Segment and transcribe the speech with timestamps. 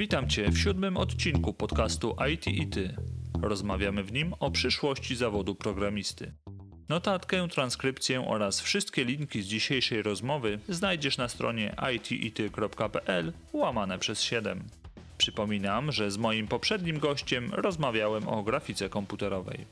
[0.00, 2.96] Witam Cię w siódmym odcinku podcastu IT i Ty.
[3.42, 6.32] Rozmawiamy w nim o przyszłości zawodu programisty.
[6.88, 14.64] Notatkę, transkrypcję oraz wszystkie linki z dzisiejszej rozmowy znajdziesz na stronie itity.pl łamane przez 7.
[15.18, 19.66] Przypominam, że z moim poprzednim gościem rozmawiałem o grafice komputerowej.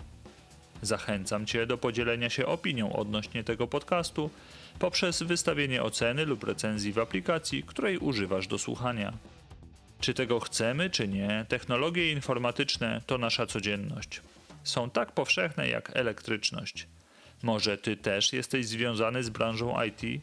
[0.83, 4.31] Zachęcam Cię do podzielenia się opinią odnośnie tego podcastu
[4.79, 9.13] poprzez wystawienie oceny lub recenzji w aplikacji, której używasz do słuchania.
[10.01, 14.21] Czy tego chcemy, czy nie, technologie informatyczne to nasza codzienność.
[14.65, 16.87] Są tak powszechne jak elektryczność.
[17.43, 20.23] Może ty też jesteś związany z branżą IT,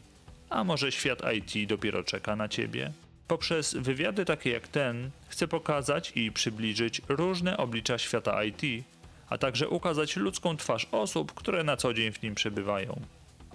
[0.50, 2.92] a może świat IT dopiero czeka na ciebie?
[3.28, 8.84] Poprzez wywiady takie jak ten chcę pokazać i przybliżyć różne oblicza świata IT,
[9.28, 13.00] a także ukazać ludzką twarz osób, które na co dzień w nim przebywają.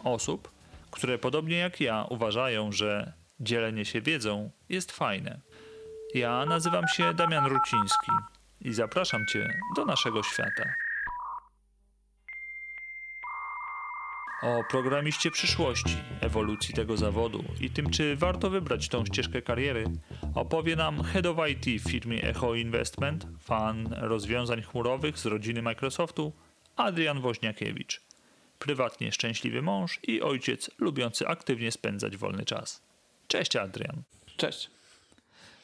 [0.03, 0.51] Osób,
[0.91, 5.39] które podobnie jak ja uważają, że dzielenie się wiedzą jest fajne.
[6.13, 8.11] Ja nazywam się Damian Ruciński
[8.61, 10.73] i zapraszam Cię do naszego świata.
[14.41, 19.85] O programiście przyszłości, ewolucji tego zawodu i tym, czy warto wybrać tą ścieżkę kariery,
[20.35, 26.33] opowie nam Head of IT w firmie Echo Investment, fan rozwiązań chmurowych z rodziny Microsoftu,
[26.75, 28.01] Adrian Woźniakiewicz.
[28.59, 32.83] Prywatnie szczęśliwy mąż i ojciec lubiący aktywnie spędzać wolny czas.
[33.27, 34.03] Cześć Adrian.
[34.37, 34.80] Cześć.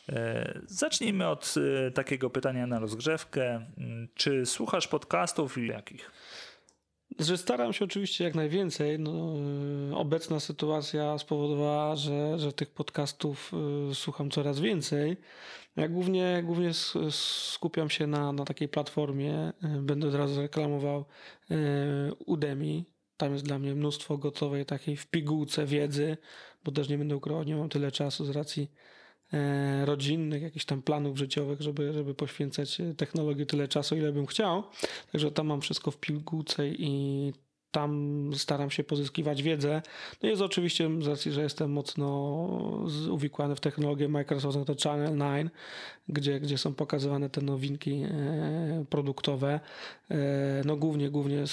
[0.10, 1.56] E, zacznijmy od
[1.88, 3.66] e, takiego pytania na rozgrzewkę.
[4.14, 6.12] Czy słuchasz podcastów i jakich?
[7.20, 9.00] Że staram się oczywiście jak najwięcej.
[9.00, 9.34] No,
[9.92, 13.52] e, obecna sytuacja spowodowała, że, że tych podcastów
[13.94, 15.18] słucham coraz więcej.
[15.76, 16.72] Ja głównie, głównie
[17.10, 19.54] skupiam się na, na takiej platformie.
[19.82, 21.06] Będę od razu reklamował
[22.26, 22.84] Udemy.
[23.18, 26.18] Tam jest dla mnie mnóstwo gotowej takiej w pigułce wiedzy,
[26.64, 28.72] bo też nie będę ukrywał, nie mam tyle czasu z racji
[29.86, 34.64] rodzinnych, jakichś tam planów życiowych, żeby, żeby poświęcać technologii tyle czasu, ile bym chciał.
[35.12, 37.34] Także tam mam wszystko w pigułce i
[37.72, 39.82] tam staram się pozyskiwać wiedzę.
[40.24, 42.08] No jest oczywiście, z racji, że jestem mocno
[43.12, 45.52] uwikłany w technologię Microsoft, no to Channel 9,
[46.10, 49.60] gdzie, gdzie są pokazywane te nowinki e, produktowe.
[50.12, 50.18] E,
[50.66, 51.44] no głównie, głównie,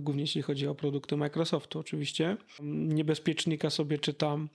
[0.00, 2.36] głównie jeśli chodzi o produkty Microsoftu oczywiście.
[2.62, 4.48] Niebezpiecznika sobie czytam.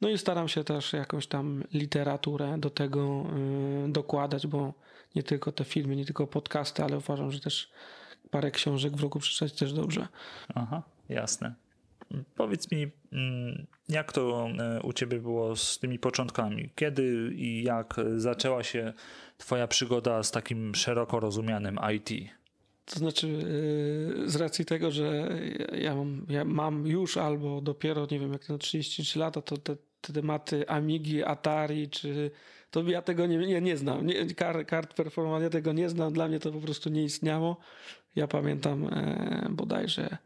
[0.00, 3.24] No i staram się też jakąś tam literaturę do tego
[3.86, 4.72] e, dokładać, bo
[5.14, 7.70] nie tylko te filmy, nie tylko podcasty, ale uważam, że też
[8.36, 10.08] parę książek w roku przeczytać też dobrze.
[10.54, 11.54] Aha, jasne.
[12.34, 16.70] Powiedz mi, mm, jak to e, u ciebie było z tymi początkami?
[16.74, 18.92] Kiedy i jak zaczęła się
[19.38, 22.30] twoja przygoda z takim szeroko rozumianym IT?
[22.84, 23.28] To znaczy,
[24.24, 25.28] e, z racji tego, że
[25.72, 29.76] ja mam, ja mam już albo dopiero, nie wiem, jak na 33 lata, to te,
[30.00, 32.30] te tematy Amigi, Atari, czy
[32.70, 34.06] to ja tego nie, nie, nie znam.
[34.06, 36.12] Nie, kart, kart performance, ja tego nie znam.
[36.12, 37.56] Dla mnie to po prostu nie istniało.
[38.16, 40.16] Ja pamiętam e, bodajże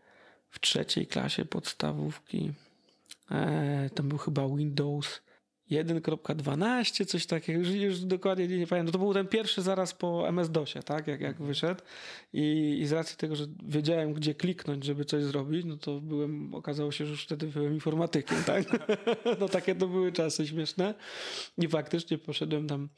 [0.51, 2.53] w trzeciej klasie podstawówki.
[3.31, 5.23] E, tam był chyba Windows
[5.71, 8.93] 1.12, coś takiego, już, już dokładnie nie, nie pamiętam.
[8.93, 11.81] To był ten pierwszy zaraz po MS-DOSie, tak, jak, jak wyszedł.
[12.33, 16.55] I, I z racji tego, że wiedziałem, gdzie kliknąć, żeby coś zrobić, no to byłem,
[16.55, 18.65] okazało się, że już wtedy byłem informatykiem, tak.
[19.41, 20.95] no takie to były czasy śmieszne.
[21.59, 22.89] I faktycznie poszedłem tam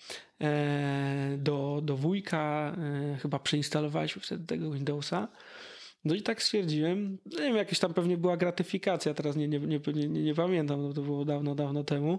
[0.41, 5.29] e, do, do wujka, e, chyba przeinstalowaliśmy wtedy tego Windowsa.
[6.05, 9.81] No i tak stwierdziłem, nie wiem, jakaś tam pewnie była gratyfikacja, teraz nie, nie, nie,
[9.95, 12.19] nie, nie pamiętam, no to było dawno, dawno temu.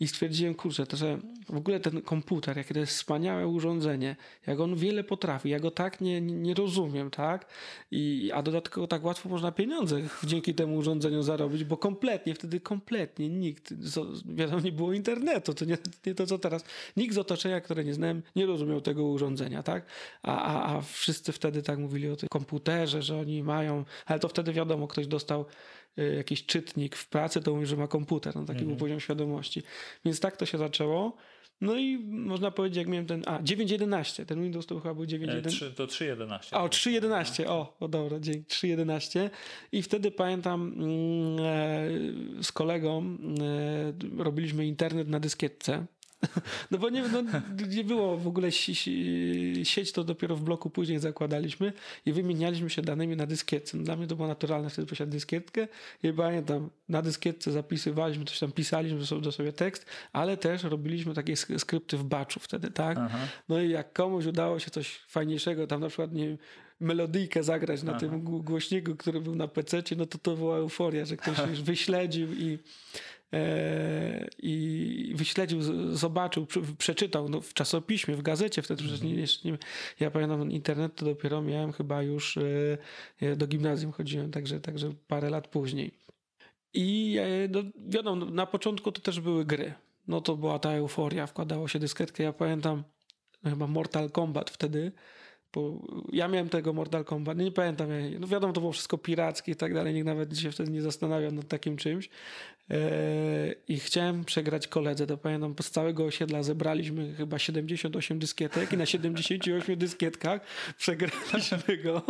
[0.00, 1.18] I stwierdziłem, kurczę, to że
[1.48, 4.16] w ogóle ten komputer, jakie to jest wspaniałe urządzenie,
[4.46, 7.46] jak on wiele potrafi, ja go tak nie, nie rozumiem, tak?
[7.90, 13.28] I, a dodatkowo tak łatwo można pieniądze dzięki temu urządzeniu zarobić, bo kompletnie, wtedy kompletnie
[13.28, 13.74] nikt,
[14.26, 16.64] wiadomo, nie było internetu, to nie, nie to co teraz.
[16.96, 19.86] Nikt z otoczenia, które nie znałem, nie rozumiał tego urządzenia, tak?
[20.22, 24.28] A, a, a wszyscy wtedy tak mówili o tym komputerze, że oni mają, ale to
[24.28, 25.46] wtedy wiadomo, ktoś dostał
[25.98, 28.68] y, jakiś czytnik w pracy, to mówi, że ma komputer, no taki mhm.
[28.68, 29.62] był poziom świadomości.
[30.04, 31.16] Więc tak to się zaczęło.
[31.60, 33.22] No i można powiedzieć, jak miałem ten.
[33.26, 34.24] A, 9.11.
[34.24, 35.66] Ten Windows to chyba był 9.11.
[35.66, 36.38] E, to 3.11.
[36.50, 37.46] A, o 3.11.
[37.48, 38.54] O, o dobra, dzięki.
[38.54, 39.30] 3.11.
[39.72, 41.46] I wtedy pamiętam mm,
[42.38, 43.18] e, z kolegą
[44.18, 45.86] e, robiliśmy internet na dyskietce.
[46.70, 47.22] No bo nie, no,
[47.68, 51.72] nie było w ogóle sieć, to dopiero w bloku później zakładaliśmy
[52.06, 53.76] i wymienialiśmy się danymi na dyskietce.
[53.76, 55.68] No, dla mnie to było naturalne, wtedy posiadać dyskietkę
[56.02, 61.36] i pamiętam, na dyskietce zapisywaliśmy, coś tam pisaliśmy do sobie tekst, ale też robiliśmy takie
[61.36, 62.98] skrypty w baczu wtedy, tak?
[63.00, 63.18] Aha.
[63.48, 66.38] No i jak komuś udało się coś fajniejszego, tam na przykład, nie wiem,
[66.80, 68.00] melodyjkę zagrać na Aha.
[68.00, 72.32] tym głośniku, który był na PC, no to to była euforia, że ktoś już wyśledził
[72.32, 72.58] i
[74.38, 75.62] i wyśledził,
[75.96, 76.46] zobaczył,
[76.78, 79.14] przeczytał no, w czasopiśmie, w gazecie wtedy, przecież nie,
[79.44, 79.58] nie,
[80.00, 82.38] ja pamiętam internet to dopiero miałem chyba już
[83.20, 85.92] e, do gimnazjum chodziłem, także, także parę lat później.
[86.74, 87.18] I
[87.50, 89.74] no, wiadomo, na początku to też były gry.
[90.08, 92.22] No to była ta euforia, wkładało się dyskretkę.
[92.22, 92.84] Ja pamiętam
[93.42, 94.92] no, chyba Mortal Kombat wtedy,
[96.12, 97.88] ja miałem tego Mortal Kombat, nie pamiętam,
[98.20, 101.32] no wiadomo, to było wszystko pirackie i tak dalej, nikt nawet się wtedy nie zastanawiał
[101.32, 102.08] nad takim czymś.
[102.70, 108.76] Eee, I chciałem przegrać koledze, to pamiętam, z całego osiedla zebraliśmy chyba 78 dyskietek i
[108.76, 110.40] na 78 dyskietkach
[110.78, 112.02] przegraliśmy go.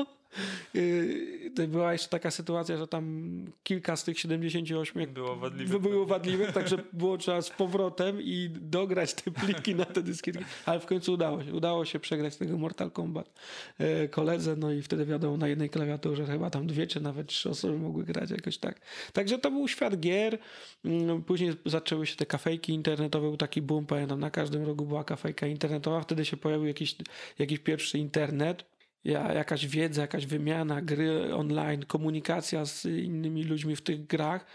[0.74, 6.52] Yy, była jeszcze taka sytuacja, że tam kilka z tych 78 było wadliwych, było wadliwych
[6.52, 10.32] także było trzeba z powrotem i dograć te pliki na te dyski.
[10.66, 11.54] Ale w końcu udało się.
[11.54, 13.30] Udało się przegrać tego Mortal Kombat
[13.78, 17.50] yy, koledze, no i wtedy wiadomo, na jednej klawiaturze chyba tam dwie czy nawet trzy
[17.50, 18.80] osoby mogły grać jakoś tak.
[19.12, 20.38] Także to był świat gier.
[20.84, 25.04] Mm, później zaczęły się te kafejki internetowe, był taki boom, pamiętam, na każdym rogu była
[25.04, 26.00] kafejka internetowa.
[26.00, 26.96] Wtedy się pojawił jakiś,
[27.38, 28.77] jakiś pierwszy internet
[29.12, 34.46] jakaś wiedza, jakaś wymiana, gry online, komunikacja z innymi ludźmi w tych grach,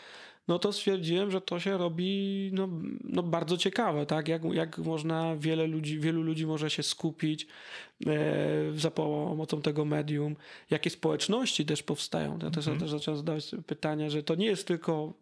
[0.47, 2.69] no to stwierdziłem, że to się robi no,
[3.03, 4.27] no bardzo ciekawe, tak?
[4.27, 7.47] Jak, jak można wiele ludzi, wielu ludzi może się skupić
[8.07, 8.15] e,
[8.75, 10.35] za pomocą tego medium,
[10.69, 12.39] jakie społeczności też powstają.
[12.43, 12.79] Ja też, mm.
[12.79, 15.13] też zacząłem zadawać pytania, że to nie jest tylko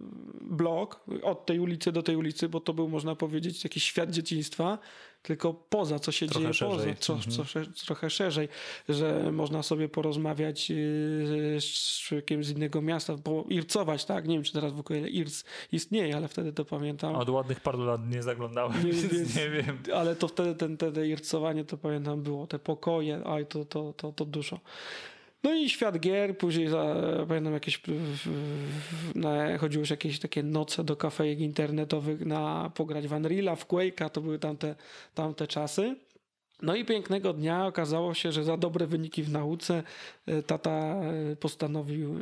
[0.42, 4.78] blog od tej ulicy do tej ulicy, bo to był, można powiedzieć, jakiś świat dzieciństwa,
[5.22, 6.94] tylko poza, co się trochę dzieje szerzej.
[6.94, 7.74] poza, co, mhm.
[7.74, 8.50] co, trochę szerzej,
[8.90, 13.16] że można sobie porozmawiać y, z człowiekiem z innego miasta,
[13.50, 14.28] ircować, tak?
[14.28, 17.16] Nie wiem, czy teraz w ogóle IRC istnieje, ale wtedy to pamiętam.
[17.16, 19.78] Od ładnych paru lat nie zaglądałem, nie, więc nie wiem.
[19.96, 24.12] Ale to wtedy ten, ten ircowanie, to pamiętam, było, te pokoje, aj, to, to, to,
[24.12, 24.60] to dużo.
[25.44, 26.96] No i świat gier, później za,
[27.28, 27.82] pamiętam jakieś,
[29.16, 34.22] na, już jakieś takie noce do kafejek internetowych na pograć w Unreal'a, w Quake'a, to
[34.22, 34.76] były tamte,
[35.14, 35.96] tamte czasy.
[36.62, 39.84] No i pięknego dnia okazało się, że za dobre wyniki w nauce
[40.26, 42.16] e, tata e, postanowił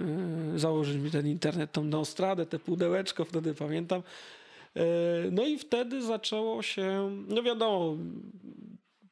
[0.56, 4.04] e, założyć mi ten internet, tą Neostradę, te pudełeczko, wtedy pamiętam.
[5.32, 7.98] No i wtedy zaczęło się, no wiadomo,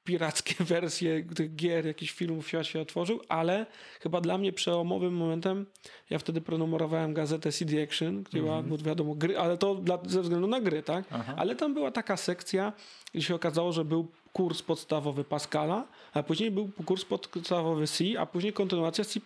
[0.07, 3.65] pirackie wersje tych gier, jakichś filmów świat się otworzył, ale
[3.99, 5.65] chyba dla mnie przełomowym momentem,
[6.09, 8.83] ja wtedy prenumerowałem gazetę CD Action, która była, mm -hmm.
[8.83, 11.05] wiadomo, gry, ale to dla, ze względu na gry, tak?
[11.11, 11.33] Aha.
[11.37, 12.73] Ale tam była taka sekcja,
[13.13, 18.25] gdzie się okazało, że był kurs podstawowy Pascala, a później był kurs podstawowy C, a
[18.25, 19.19] później kontynuacja C++.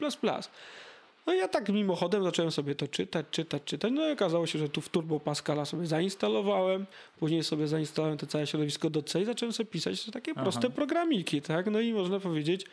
[1.27, 3.91] No ja tak mimochodem zacząłem sobie to czytać, czytać, czytać.
[3.95, 6.85] No i okazało się, że tu w Turbo Pascala sobie zainstalowałem,
[7.19, 10.43] później sobie zainstalowałem to całe środowisko do C i zacząłem sobie pisać takie Aha.
[10.43, 11.71] proste programiki, tak?
[11.71, 12.65] No i można powiedzieć,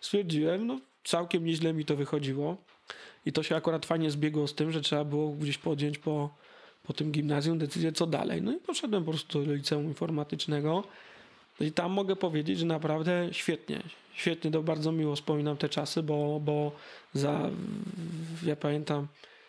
[0.00, 2.56] stwierdziłem, no całkiem nieźle mi to wychodziło.
[3.26, 6.30] I to się akurat fajnie zbiegło z tym, że trzeba było gdzieś podjąć po,
[6.82, 8.42] po tym gimnazjum decyzję, co dalej.
[8.42, 10.84] No i poszedłem po prostu do liceum informatycznego.
[11.60, 13.82] No I tam mogę powiedzieć, że naprawdę świetnie,
[14.14, 16.72] świetnie, to bardzo miło wspominam te czasy, bo, bo
[17.14, 17.50] za,
[18.42, 19.06] ja pamiętam,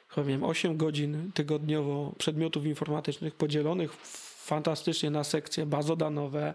[0.10, 3.94] chyba wiem, 8 godzin tygodniowo przedmiotów informatycznych podzielonych
[4.46, 6.54] fantastycznie na sekcje bazodanowe,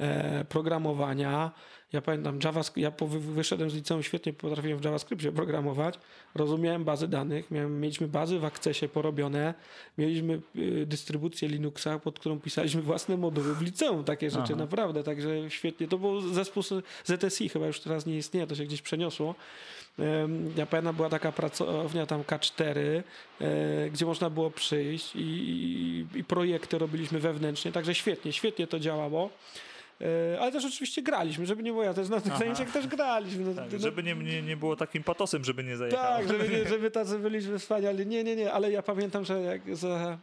[0.00, 1.50] e, programowania,
[1.92, 5.98] ja pamiętam, JavaScript, ja wyszedłem z liceum świetnie, potrafiłem w JavaScriptie programować,
[6.34, 9.54] rozumiałem bazy danych, miałem, mieliśmy bazy w Accessie porobione,
[9.98, 14.56] mieliśmy y, dystrybucję Linuxa, pod którą pisaliśmy własne moduły w liceum, takie rzeczy, Aha.
[14.56, 15.88] naprawdę, także świetnie.
[15.88, 16.62] To był zespół
[17.04, 19.34] ZSI, chyba już teraz nie istnieje, to się gdzieś przeniosło.
[20.56, 22.78] Ja pamiętam, była taka pracownia tam K4,
[23.40, 28.78] e, gdzie można było przyjść i, i, i projekty robiliśmy wewnętrznie, także świetnie, świetnie to
[28.78, 29.30] działało.
[30.00, 33.44] E, ale też oczywiście graliśmy, żeby nie było ja też na tych zajęciach też graliśmy.
[33.44, 36.02] No, tak, no, żeby nie, nie, nie było takim patosem, żeby nie zajechał.
[36.02, 38.06] Tak, żeby, nie, żeby tacy byliśmy wspaniali.
[38.06, 40.18] Nie, nie, nie, ale ja pamiętam, że jak za...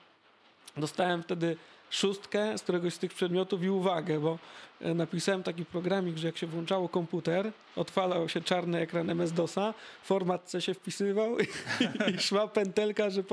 [0.77, 1.57] dostałem wtedy
[1.93, 4.39] szóstkę z któregoś z tych przedmiotów i uwagę, bo
[4.81, 9.73] e, napisałem taki programik, że jak się włączało komputer, odwalał się czarny ekran MS-DOSa,
[10.03, 11.47] format C się wpisywał i,
[12.15, 13.23] i szła pętelka, że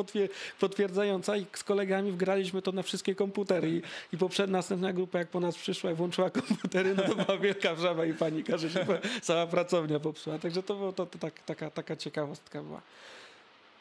[0.59, 3.83] potwierdzająca i z kolegami wgraliśmy to na wszystkie komputery i,
[4.15, 7.75] i poprzednia następna grupa jak po nas przyszła i włączyła komputery, no to była wielka
[7.75, 8.87] wrzawa i panika, że się
[9.23, 10.39] cała pracownia popsuła.
[10.39, 12.81] Także to była to, to, tak, taka, taka ciekawostka była.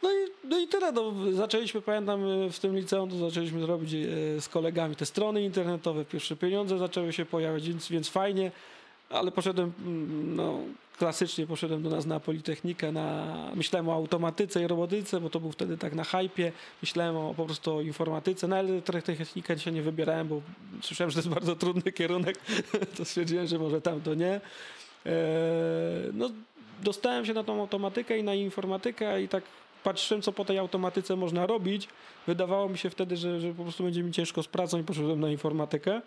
[0.03, 0.91] No i, no i tyle.
[0.91, 6.05] No, zaczęliśmy, pamiętam, w tym liceum to zaczęliśmy robić e, z kolegami te strony internetowe.
[6.05, 8.51] Pierwsze pieniądze zaczęły się pojawiać, więc, więc fajnie.
[9.09, 10.59] Ale poszedłem, mm, no,
[10.97, 15.51] klasycznie poszedłem do nas na Politechnikę, na, myślałem o automatyce i robotyce, bo to był
[15.51, 16.51] wtedy tak na hypie.
[16.81, 20.41] Myślałem o, po prostu o informatyce, no ale technikę dzisiaj nie wybierałem, bo
[20.81, 22.37] słyszałem, że to jest bardzo trudny kierunek,
[22.97, 24.41] to stwierdziłem, że może tam to nie.
[25.05, 25.11] Eee,
[26.13, 26.29] no,
[26.83, 29.43] dostałem się na tą automatykę i na informatykę i tak
[29.83, 31.88] patrzyłem, co po tej automatyce można robić,
[32.27, 35.19] wydawało mi się wtedy, że, że po prostu będzie mi ciężko z pracą i poszedłem
[35.19, 36.01] na informatykę.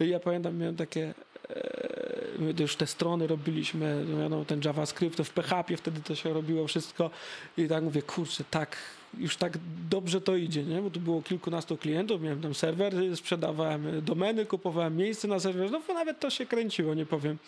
[0.00, 1.14] I ja pamiętam, miałem takie,
[1.50, 6.66] e, już te strony robiliśmy, no ten JavaScript, to w PHP wtedy to się robiło
[6.66, 7.10] wszystko
[7.58, 8.76] i tak mówię, kurczę, tak,
[9.18, 9.58] już tak
[9.90, 10.82] dobrze to idzie, nie?
[10.82, 15.94] Bo tu było kilkunastu klientów, miałem tam serwer, sprzedawałem domeny, kupowałem miejsce na serwerze, no
[15.94, 17.38] nawet to się kręciło, nie powiem.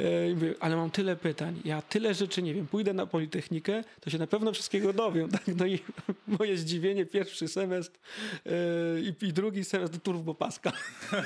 [0.00, 4.10] E, mówię, ale mam tyle pytań, ja tyle rzeczy nie wiem, pójdę na Politechnikę, to
[4.10, 5.28] się na pewno wszystkiego dowiem.
[5.38, 5.42] Tak?
[5.56, 5.78] No i
[6.38, 7.98] moje zdziwienie, pierwszy semestr
[8.44, 8.52] yy,
[9.00, 10.72] i, i, drugi semestr Turbo Pascal.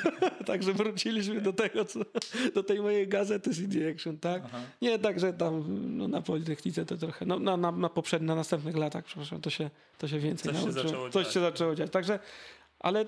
[0.47, 2.01] także wróciliśmy do tego, co,
[2.55, 4.43] do tej mojej gazety CD Action, tak?
[4.45, 4.61] Aha.
[4.83, 5.65] Nie, także tam
[5.97, 9.51] no, na Politechnice to trochę, no, na, na, na poprzednich, na następnych latach, przepraszam, to
[9.51, 10.83] się, to się więcej Coś nauczyło.
[10.83, 11.91] Się zaczęło Coś się zaczęło dziać.
[11.91, 12.19] Także,
[12.81, 13.07] ale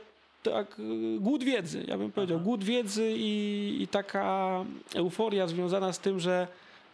[0.53, 2.45] tak, y, głód wiedzy, ja bym powiedział, Aha.
[2.45, 6.49] głód wiedzy i, i taka euforia związana z tym, że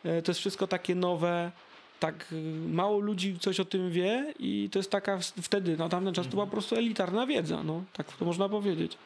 [0.05, 1.53] e, to jest wszystko takie nowe,
[2.01, 2.37] tak y,
[2.69, 6.31] mało ludzi coś o tym wie i to jest taka wtedy, na tamten czas to
[6.31, 8.99] była po prostu elitarna wiedza, no, tak to można powiedzieć.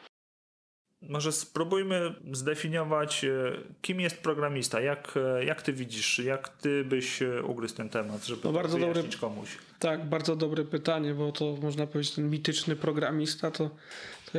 [1.09, 4.81] Może spróbujmy zdefiniować, e, kim jest programista.
[4.81, 9.03] Jak, e, jak ty widzisz, jak ty byś ugryzł ten temat, żeby no bardzo dobry,
[9.21, 9.49] komuś?
[9.79, 13.69] Tak, bardzo dobre pytanie, bo to można powiedzieć, ten mityczny programista, to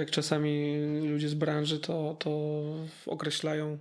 [0.00, 2.31] jak czasami ludzie z branży to, to
[3.07, 3.79] określają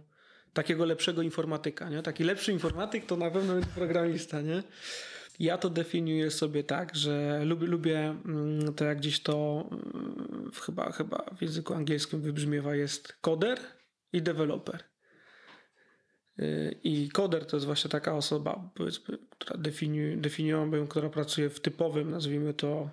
[0.53, 1.89] takiego lepszego informatyka.
[1.89, 2.03] Nie?
[2.03, 4.41] Taki lepszy informatyk to na pewno jest programista.
[4.41, 4.63] Nie?
[5.39, 10.91] Ja to definiuję sobie tak, że lubię, lubię mm, to jak gdzieś to mm, chyba,
[10.91, 13.59] chyba w języku angielskim wybrzmiewa jest koder
[14.13, 14.83] i deweloper.
[16.39, 18.69] Y, I koder to jest właśnie taka osoba,
[19.29, 22.89] która definiuje, definiowałbym, która pracuje w typowym, nazwijmy to,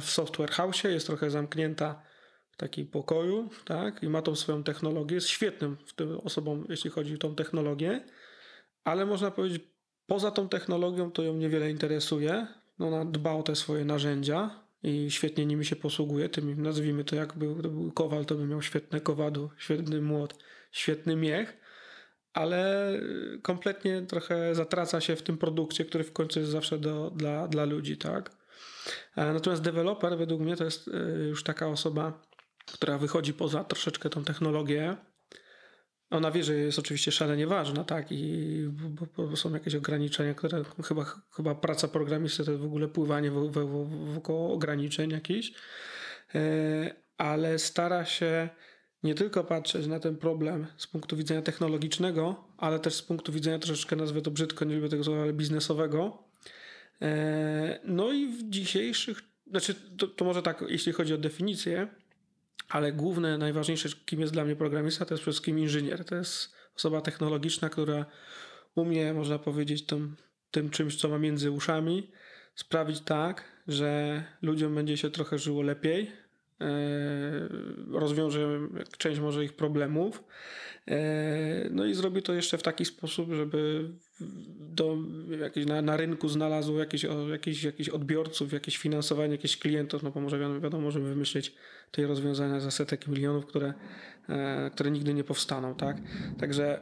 [0.00, 2.02] w software house, jest trochę zamknięta
[2.56, 5.76] takim pokoju, tak, i ma tą swoją technologię, jest świetnym
[6.24, 8.04] osobą, jeśli chodzi o tą technologię,
[8.84, 9.62] ale można powiedzieć,
[10.06, 12.46] Poza tą technologią to ją niewiele interesuje.
[12.78, 14.50] Ona dba o te swoje narzędzia
[14.82, 16.28] i świetnie nimi się posługuje.
[16.28, 20.34] Tym nazwijmy to, jak był, to był kowal, to by miał świetne kowadło, świetny młot,
[20.72, 21.56] świetny miech,
[22.32, 22.92] ale
[23.42, 27.64] kompletnie trochę zatraca się w tym produkcie, który w końcu jest zawsze do, dla, dla
[27.64, 28.30] ludzi, tak?
[29.16, 32.22] E, natomiast deweloper według mnie to jest e, już taka osoba,
[32.72, 34.96] która wychodzi poza troszeczkę tą technologię,
[36.10, 40.64] ona wie, że jest oczywiście szalenie ważna, tak, i bo, bo są jakieś ograniczenia, które
[40.84, 43.30] chyba, chyba praca programisty to w ogóle pływanie
[44.14, 45.52] wokoło ograniczeń jakichś,
[46.34, 48.48] e, ale stara się
[49.02, 53.58] nie tylko patrzeć na ten problem z punktu widzenia technologicznego, ale też z punktu widzenia
[53.58, 56.24] troszeczkę, nazwę to brzydko, nie lubię tego słowa, ale biznesowego.
[57.02, 61.88] E, no i w dzisiejszych, znaczy to, to może tak, jeśli chodzi o definicję,
[62.68, 66.04] ale główne, najważniejsze, kim jest dla mnie programista, to jest przede wszystkim inżynier.
[66.04, 68.06] To jest osoba technologiczna, która
[68.74, 70.16] umie, można powiedzieć, tym,
[70.50, 72.10] tym czymś, co ma między uszami,
[72.54, 76.10] sprawić tak, że ludziom będzie się trochę żyło lepiej,
[76.60, 76.66] e,
[77.90, 78.60] rozwiąże
[78.98, 80.24] część może ich problemów.
[80.90, 83.90] E, no i zrobi to jeszcze w taki sposób, żeby
[84.60, 84.96] do,
[85.40, 90.20] jakieś na, na rynku znalazł jakieś, jakieś, jakieś odbiorców, jakieś finansowanie, jakieś klientów, no bo
[90.20, 91.54] może wiadomo, możemy wymyślić
[91.90, 93.74] tej rozwiązania za setek milionów, które,
[94.28, 95.96] e, które nigdy nie powstaną, tak?
[96.38, 96.80] Także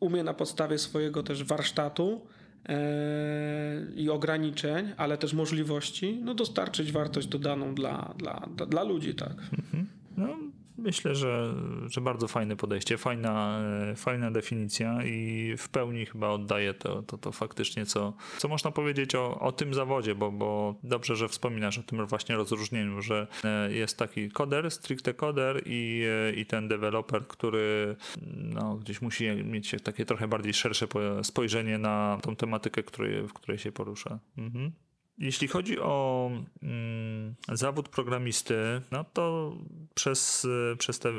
[0.00, 2.26] umie na podstawie swojego też warsztatu
[2.68, 9.14] e, i ograniczeń, ale też możliwości, no dostarczyć wartość dodaną dla, dla, dla, dla ludzi,
[9.14, 9.32] tak.
[9.32, 9.86] Mhm.
[10.16, 10.36] No,
[10.78, 11.54] Myślę, że,
[11.86, 17.18] że bardzo fajne podejście, fajna, e, fajna definicja i w pełni chyba oddaje to, to,
[17.18, 21.78] to faktycznie, co, co można powiedzieć o, o tym zawodzie, bo, bo dobrze, że wspominasz
[21.78, 26.68] o tym właśnie rozróżnieniu, że e, jest taki koder, stricte koder i, e, i ten
[26.68, 27.96] deweloper, który
[28.36, 30.86] no, gdzieś musi mieć takie trochę bardziej szersze
[31.22, 34.18] spojrzenie na tą tematykę, której, w której się porusza.
[34.38, 34.72] Mhm.
[35.18, 36.30] Jeśli chodzi o
[36.62, 38.54] mm, zawód programisty,
[38.90, 39.52] no to
[39.94, 40.46] przez,
[40.78, 41.12] przez te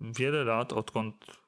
[0.00, 1.42] wiele lat, odkąd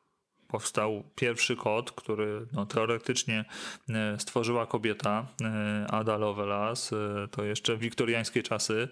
[0.54, 3.44] powstał pierwszy kod, który no, teoretycznie
[3.88, 8.88] e, stworzyła kobieta e, Ada Lovelace, e, to jeszcze wiktoriańskie czasy.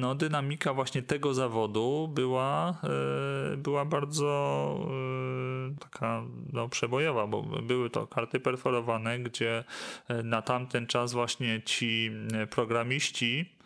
[0.00, 2.80] No, dynamika właśnie tego zawodu była,
[3.56, 4.28] była bardzo
[5.80, 9.64] taka no, przebojowa, bo były to karty perforowane, gdzie
[10.24, 12.10] na tamten czas właśnie ci
[12.50, 13.56] programiści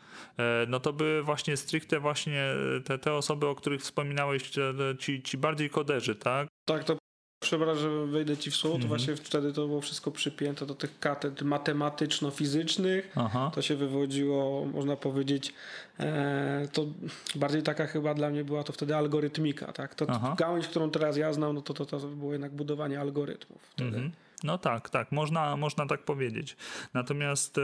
[0.68, 2.54] no to były właśnie stricte właśnie
[2.84, 4.50] te, te osoby, o których wspominałeś,
[4.98, 6.48] ci, ci bardziej koderzy, tak?
[6.64, 6.98] Tak, to
[7.40, 8.88] przepraszam, że wejdę ci w słowo, to mhm.
[8.88, 13.12] właśnie wtedy to było wszystko przypięte do tych katedr matematyczno-fizycznych.
[13.16, 13.50] Aha.
[13.54, 15.54] To się wywodziło, można powiedzieć,
[16.00, 16.86] e, to
[17.34, 19.72] bardziej taka chyba dla mnie była to wtedy algorytmika.
[19.72, 19.94] Tak?
[19.94, 20.34] To Aha.
[20.38, 23.62] gałęź, którą teraz ja znam, no to, to, to było jednak budowanie algorytmów.
[23.62, 23.88] Wtedy.
[23.88, 24.12] Mhm.
[24.44, 26.56] No tak, tak, można, można tak powiedzieć.
[26.94, 27.62] Natomiast e,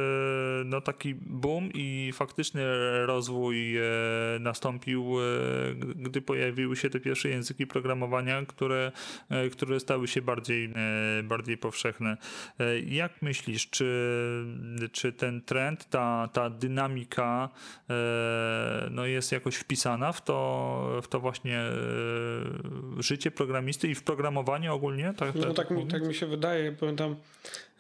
[0.65, 2.63] no, taki boom i faktyczny
[3.07, 3.83] rozwój e,
[4.41, 5.25] nastąpił, e,
[5.97, 8.93] gdy pojawiły się te pierwsze języki programowania, które,
[9.53, 10.73] które stały się bardziej,
[11.25, 12.17] bardziej powszechne.
[12.87, 14.45] Jak myślisz, czy,
[14.93, 17.49] czy ten trend, ta, ta dynamika
[18.91, 21.63] no, jest jakoś wpisana w to, w to właśnie
[22.99, 25.15] życie programisty i w programowanie ogólnie?
[25.17, 27.17] Tak, no tak, tak, mi, tak mi się wydaje pamiętam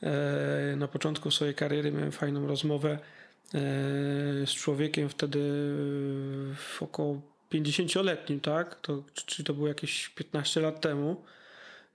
[0.02, 2.98] e, na początku swojej kariery miałem fajną rozmowę e,
[4.46, 5.38] z człowiekiem wtedy
[6.56, 7.20] w około
[7.52, 8.80] 50-letnim, tak?
[8.80, 11.24] To, czyli to było jakieś 15 lat temu,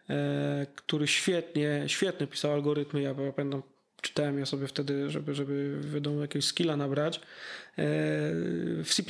[0.09, 3.01] e, który świetnie, świetnie pisał algorytmy.
[3.01, 3.63] Ja pamiętam,
[4.01, 7.21] czytałem ja sobie wtedy, żeby, żeby wiadomo, jakiegoś skilla nabrać
[8.83, 9.03] w C++,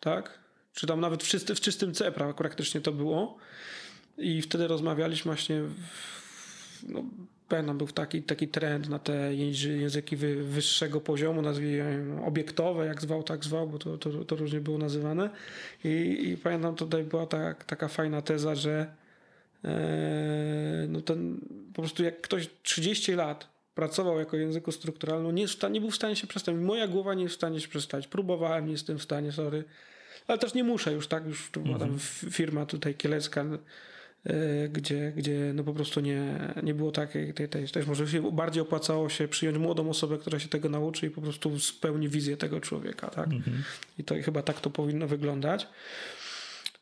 [0.00, 0.38] tak?
[0.74, 3.38] Czy tam nawet w, w czystym C praktycznie to było.
[4.18, 5.62] I wtedy rozmawialiśmy właśnie
[6.88, 7.04] no,
[7.48, 13.44] pamiętam, był taki, taki trend na te języki wyższego poziomu, nazwijmy obiektowe, jak zwał, tak
[13.44, 15.30] zwał, bo to, to, to różnie było nazywane.
[15.84, 18.86] I, i pamiętam, tutaj była ta, taka fajna teza, że
[19.64, 21.40] e, no ten,
[21.74, 26.16] po prostu jak ktoś 30 lat pracował jako języku strukturalnym, nie, nie był w stanie
[26.16, 26.62] się przestawić.
[26.62, 28.06] Moja głowa nie jest w stanie się przestawić.
[28.06, 29.64] Próbowałem, nie jestem w stanie, sorry.
[30.26, 31.26] Ale też nie muszę już, tak?
[31.26, 32.32] Już to była tam mhm.
[32.32, 33.44] firma tutaj kielecka
[34.72, 38.62] gdzie, gdzie no po prostu nie, nie było takiej, tej, tej, też może się bardziej
[38.62, 42.60] opłacało się przyjąć młodą osobę, która się tego nauczy i po prostu spełni wizję tego
[42.60, 43.26] człowieka, tak?
[43.26, 43.62] Mhm.
[43.98, 45.68] I to chyba tak to powinno wyglądać.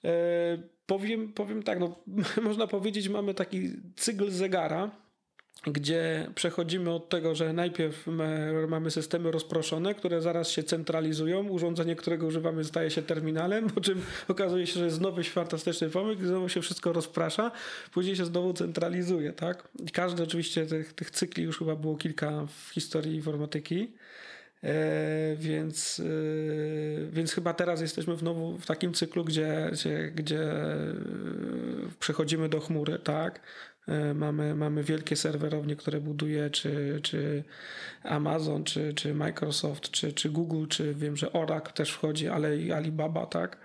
[0.04, 1.96] E, powiem, powiem tak, no,
[2.48, 4.90] można powiedzieć, mamy taki cykl zegara,
[5.66, 8.06] gdzie przechodzimy od tego, że najpierw
[8.68, 14.02] mamy systemy rozproszone, które zaraz się centralizują, urządzenie, którego używamy staje się terminalem, po czym
[14.28, 17.50] okazuje się, że jest nowy fantastyczny pomysł znowu się wszystko rozprasza,
[17.92, 19.68] później się znowu centralizuje, tak?
[19.86, 23.92] I każdy oczywiście tych, tych cykli już chyba było kilka w historii informatyki.
[24.64, 30.94] E, więc, e, więc chyba teraz jesteśmy znowu w takim cyklu, gdzie, gdzie, gdzie e,
[32.00, 33.40] przechodzimy do chmury, tak?
[33.88, 37.44] E, mamy, mamy wielkie serwerownie, które buduje czy, czy
[38.02, 42.72] Amazon, czy, czy Microsoft, czy, czy Google, czy wiem, że Oracle też wchodzi, ale i
[42.72, 43.58] Alibaba, tak?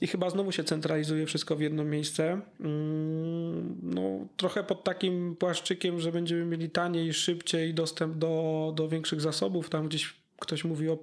[0.00, 2.40] I chyba znowu się centralizuje wszystko w jedno miejsce.
[2.60, 9.20] Mm, no, trochę pod takim płaszczykiem, że będziemy mieli taniej, szybciej dostęp do, do większych
[9.20, 9.70] zasobów.
[9.70, 10.98] Tam gdzieś ktoś mówi o,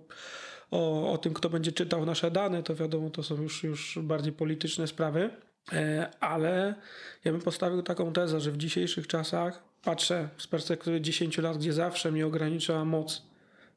[0.71, 4.33] o, o tym, kto będzie czytał nasze dane, to wiadomo, to są już, już bardziej
[4.33, 5.29] polityczne sprawy.
[5.71, 6.75] E, ale
[7.25, 11.73] ja bym postawił taką tezę, że w dzisiejszych czasach patrzę z perspektywy 10 lat, gdzie
[11.73, 13.21] zawsze mnie ograniczała moc.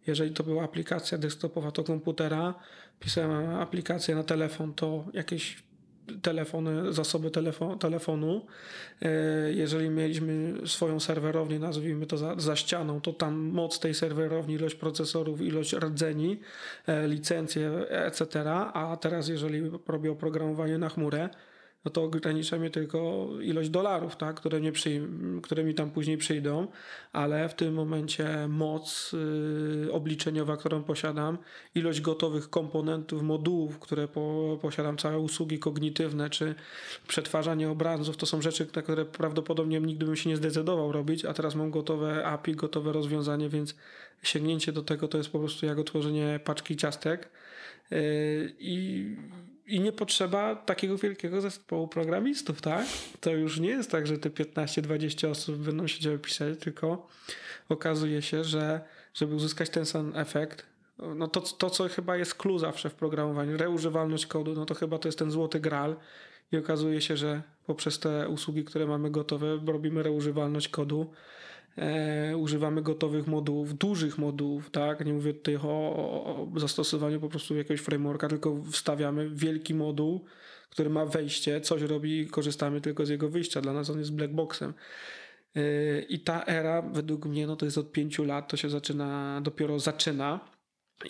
[0.07, 2.55] Jeżeli to była aplikacja desktopowa, to komputera,
[3.01, 5.67] pisałem aplikację na telefon, to jakieś
[6.23, 8.47] telefony, zasoby telefon, telefonu.
[9.03, 9.09] E,
[9.53, 14.75] jeżeli mieliśmy swoją serwerownię, nazwijmy to za, za, ścianą, to tam moc tej serwerowni, ilość
[14.75, 16.41] procesorów, ilość rdzeni,
[16.87, 18.51] e, licencje, etc.
[18.73, 21.29] A teraz, jeżeli robię oprogramowanie na chmurę,
[21.87, 24.73] no to ogranicza mnie tylko ilość dolarów, tak, które, mnie
[25.43, 26.67] które mi tam później przyjdą,
[27.13, 29.13] ale w tym momencie moc
[29.85, 31.39] yy, obliczeniowa, którą posiadam,
[31.75, 36.55] ilość gotowych komponentów, modułów, które po, posiadam, całe usługi kognitywne, czy
[37.09, 41.35] przetwarzanie obrazów, to są rzeczy, na które prawdopodobnie nigdy bym się nie zdecydował robić, a
[41.35, 43.75] teraz mam gotowe API, gotowe rozwiązanie, więc
[44.23, 47.29] sięgnięcie do tego to jest po prostu jak otworzenie paczki ciastek.
[47.91, 47.99] Yy,
[48.59, 49.07] I
[49.67, 52.87] i nie potrzeba takiego wielkiego zespołu programistów, tak?
[53.21, 57.07] To już nie jest tak, że te 15-20 osób będą siedziały pisać, tylko
[57.69, 58.81] okazuje się, że
[59.15, 60.67] żeby uzyskać ten sam efekt,
[60.99, 64.99] no to, to co chyba jest clue zawsze w programowaniu, reużywalność kodu, no to chyba
[64.99, 65.97] to jest ten złoty gral
[66.53, 71.13] i okazuje się, że poprzez te usługi, które mamy gotowe, robimy reużywalność kodu,
[71.77, 75.07] e, używamy gotowych modułów, dużych modułów, tak?
[75.07, 80.25] Nie mówię tutaj o, o, zastosowaniu po prostu jakiegoś frameworka, tylko wstawiamy wielki moduł,
[80.71, 83.61] który ma wejście, coś robi i korzystamy tylko z jego wyjścia.
[83.61, 84.75] Dla nas on jest blackboxem.
[85.57, 89.41] E, I ta era, według mnie, no to jest od pięciu lat, to się zaczyna,
[89.45, 90.41] dopiero zaczyna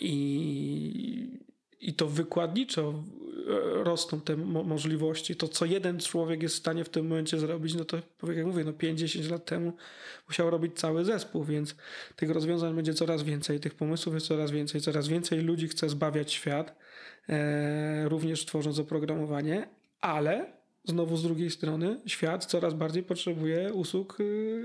[0.01, 1.46] i,
[1.79, 3.03] i to wykładniczo
[3.83, 7.75] rosną te mo możliwości, to co jeden człowiek jest w stanie w tym momencie zrobić,
[7.75, 7.97] no to
[8.33, 9.73] jak mówię, no 5-10 lat temu
[10.27, 11.75] musiał robić cały zespół, więc
[12.15, 16.33] tych rozwiązań będzie coraz więcej, tych pomysłów jest coraz więcej, coraz więcej ludzi chce zbawiać
[16.33, 16.75] świat,
[17.29, 19.67] e, również tworząc oprogramowanie,
[20.01, 24.63] ale znowu z drugiej strony świat coraz bardziej potrzebuje usług y,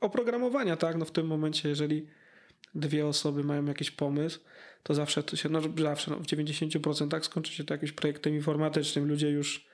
[0.00, 0.96] oprogramowania, tak?
[0.96, 2.06] No w tym momencie, jeżeli
[2.74, 4.40] dwie osoby mają jakiś pomysł,
[4.82, 9.08] to zawsze to się, no zawsze, no, w 90% skończy się to jakimś projektem informatycznym.
[9.08, 9.70] Ludzie już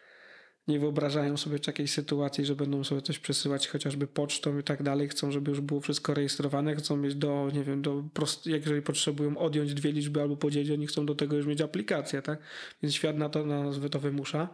[0.69, 5.09] nie wyobrażają sobie takiej sytuacji, że będą sobie coś przesyłać chociażby pocztą i tak dalej.
[5.09, 9.39] Chcą, żeby już było wszystko rejestrowane, chcą mieć do, nie wiem, do prost, jeżeli potrzebują
[9.39, 12.39] odjąć dwie liczby albo podzielić, oni chcą do tego już mieć aplikację, tak?
[12.83, 14.49] Więc świat na to, na nazwę to wymusza,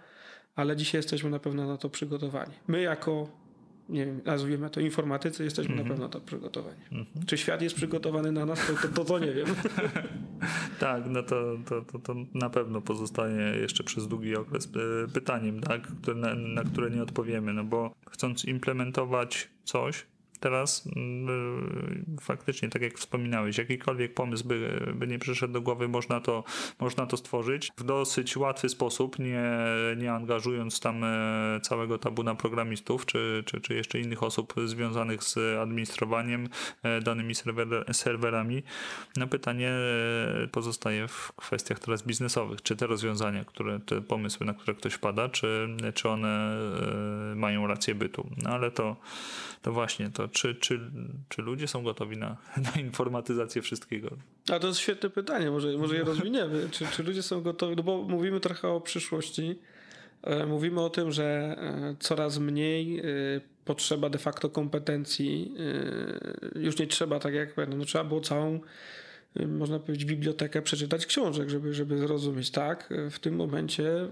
[0.55, 2.53] ale dzisiaj jesteśmy na pewno na to przygotowani.
[2.69, 3.42] My jako
[3.89, 5.89] nie wiem, nazwijmy to informatycy, jesteśmy mm -hmm.
[5.89, 6.81] na pewno to przygotowani.
[6.93, 7.27] Mm -hmm.
[7.27, 9.47] Czy świat jest przygotowany na nas, to, to, to, nie wiem.
[10.81, 15.61] tak, no to, to, to, to na pewno pozostaje jeszcze przez długi okres e, pytaniem,
[15.61, 20.07] tak, na, na które nie odpowiemy, no bo chcąc implementować coś,
[20.43, 26.21] teraz yy, faktycznie, tak jak wspominałeś, jakikolwiek pomysł by, by nie przyszedł do głowy, można
[26.21, 26.45] to,
[26.81, 29.51] można to stworzyć w dosyć łatwy sposób, nie,
[29.97, 35.59] nie angażując tam e, całego tabuna programistów, czy, czy, czy jeszcze innych osób związanych z
[35.59, 36.49] administrowaniem
[36.83, 38.63] e, danymi serwer, serwerami.
[39.17, 42.63] No pytanie e, pozostaje w kwestiach teraz biznesowych.
[42.63, 46.57] Czy te rozwiązania, które, te pomysły, na które ktoś wpada, czy, czy one
[47.37, 48.27] mają rację bytu.
[48.43, 48.97] No ale to,
[49.63, 50.81] to właśnie, to czy, czy,
[51.29, 52.37] czy ludzie są gotowi na,
[52.75, 54.17] na informatyzację wszystkiego?
[54.53, 56.69] A to jest świetne pytanie, może, może je rozwiniemy.
[56.71, 57.77] czy, czy ludzie są gotowi?
[57.77, 59.59] No bo mówimy trochę o przyszłości.
[60.23, 63.03] E, mówimy o tym, że e, coraz mniej e,
[63.65, 65.55] potrzeba de facto kompetencji.
[66.55, 68.61] Już nie trzeba, tak jak no, trzeba było całą
[69.37, 72.51] można powiedzieć, bibliotekę przeczytać książek, żeby, żeby zrozumieć.
[72.51, 74.09] Tak, w tym momencie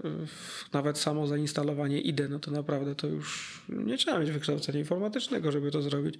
[0.73, 5.71] nawet samo zainstalowanie IDE, no to naprawdę to już nie trzeba mieć wykształcenia informatycznego, żeby
[5.71, 6.15] to zrobić.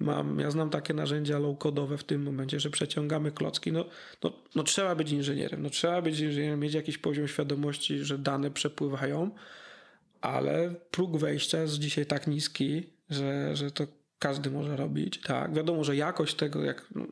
[0.00, 3.72] Mam, ja znam takie narzędzia low-codowe w tym momencie, że przeciągamy klocki.
[3.72, 3.84] No,
[4.22, 8.50] no, no trzeba być inżynierem, no trzeba być inżynierem, mieć jakiś poziom świadomości, że dane
[8.50, 9.30] przepływają,
[10.20, 13.86] ale próg wejścia jest dzisiaj tak niski, że, że to
[14.24, 15.20] każdy może robić.
[15.20, 17.06] Tak, wiadomo, że jakość tego, jak no,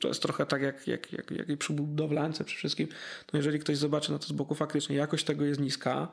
[0.00, 2.88] to jest trochę tak jak, jak, jak, jak i przy budowlance, przy wszystkim.
[3.32, 6.08] No jeżeli ktoś zobaczy na to z boku, faktycznie jakość tego jest niska,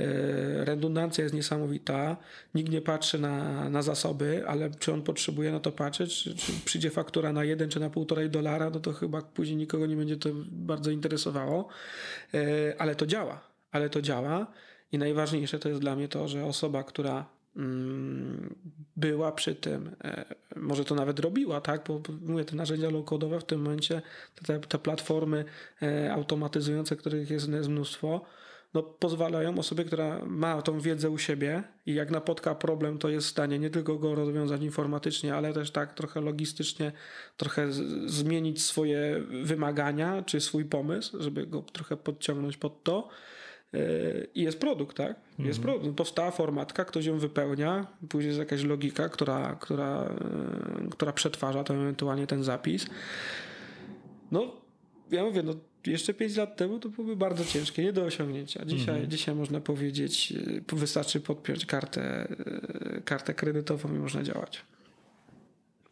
[0.00, 2.16] e, redundancja jest niesamowita,
[2.54, 6.52] nikt nie patrzy na, na zasoby, ale czy on potrzebuje na to patrzeć, czy, czy
[6.64, 10.16] przyjdzie faktura na jeden czy na półtorej dolara, no to chyba później nikogo nie będzie
[10.16, 11.68] to bardzo interesowało,
[12.34, 14.46] e, ale to działa, ale to działa
[14.92, 17.41] i najważniejsze to jest dla mnie to, że osoba, która
[18.96, 20.24] była przy tym, e,
[20.56, 24.02] może to nawet robiła, tak, bo mówię, te narzędzia low-codowe w tym momencie,
[24.46, 25.44] te, te platformy
[25.82, 28.20] e, automatyzujące, których jest mnóstwo,
[28.74, 33.26] no, pozwalają osobie, która ma tą wiedzę u siebie i jak napotka problem, to jest
[33.26, 36.92] w stanie nie tylko go rozwiązać informatycznie, ale też tak trochę logistycznie,
[37.36, 37.72] trochę
[38.06, 43.08] zmienić swoje wymagania czy swój pomysł, żeby go trochę podciągnąć pod to
[44.34, 45.16] i jest produkt, tak?
[45.38, 45.62] Jest mhm.
[45.62, 45.96] produkt.
[45.96, 50.02] Powstała formatka, ktoś ją wypełnia, później jest jakaś logika, która, która,
[50.84, 52.86] e, która przetwarza to ewentualnie ten zapis.
[54.30, 54.52] No,
[55.10, 55.54] ja mówię, no
[55.86, 58.64] jeszcze 5 lat temu to byłoby bardzo ciężkie, nie do osiągnięcia.
[58.64, 59.10] Dzisiaj, mhm.
[59.10, 60.34] dzisiaj można powiedzieć,
[60.72, 64.64] e, wystarczy podpiąć kartę, e, kartę kredytową i można działać.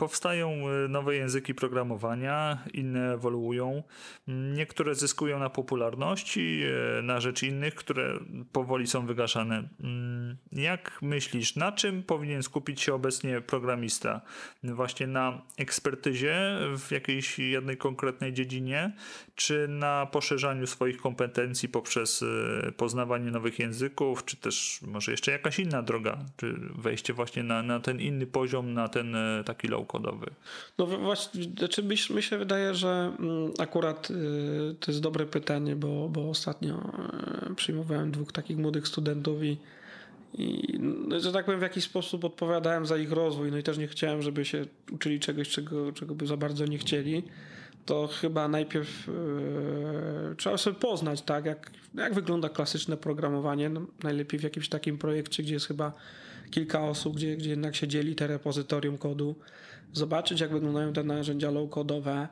[0.00, 0.50] Powstają
[0.84, 3.82] y, nowe języki programowania, inne ewoluują.
[4.28, 6.62] Niektóre zyskują na popularności
[6.98, 8.18] y, na rzecz innych, które
[8.52, 9.68] powoli są wygaszane.
[9.80, 14.20] Mm, jak myślisz, na czym powinien skupić się obecnie programista?
[14.64, 18.92] Właśnie na ekspertyzie w jakiejś jednej konkretnej dziedzinie,
[19.34, 25.58] czy na poszerzaniu swoich kompetencji poprzez y, poznawanie nowych języków, czy też może jeszcze jakaś
[25.58, 30.30] inna droga, czy wejście właśnie na, na ten inny poziom, na ten taki low kodowy?
[30.78, 34.14] No właśnie, znaczy mi się wydaje, że mm, akurat y,
[34.80, 36.92] to jest dobre pytanie, bo, bo ostatnio
[37.50, 39.56] y, przyjmowałem dwóch takich młodych studentów i
[40.34, 43.78] i no, że tak powiem, w jakiś sposób odpowiadałem za ich rozwój, no i też
[43.78, 47.22] nie chciałem, żeby się uczyli czegoś, czego, czego by za bardzo nie chcieli.
[47.86, 53.68] To chyba najpierw yy, trzeba sobie poznać, tak, jak, jak wygląda klasyczne programowanie.
[53.68, 55.92] No, najlepiej w jakimś takim projekcie, gdzie jest chyba
[56.50, 59.34] kilka osób, gdzie, gdzie jednak się dzieli te repozytorium kodu
[59.92, 62.26] zobaczyć, jak wyglądają te narzędzia low-codowe.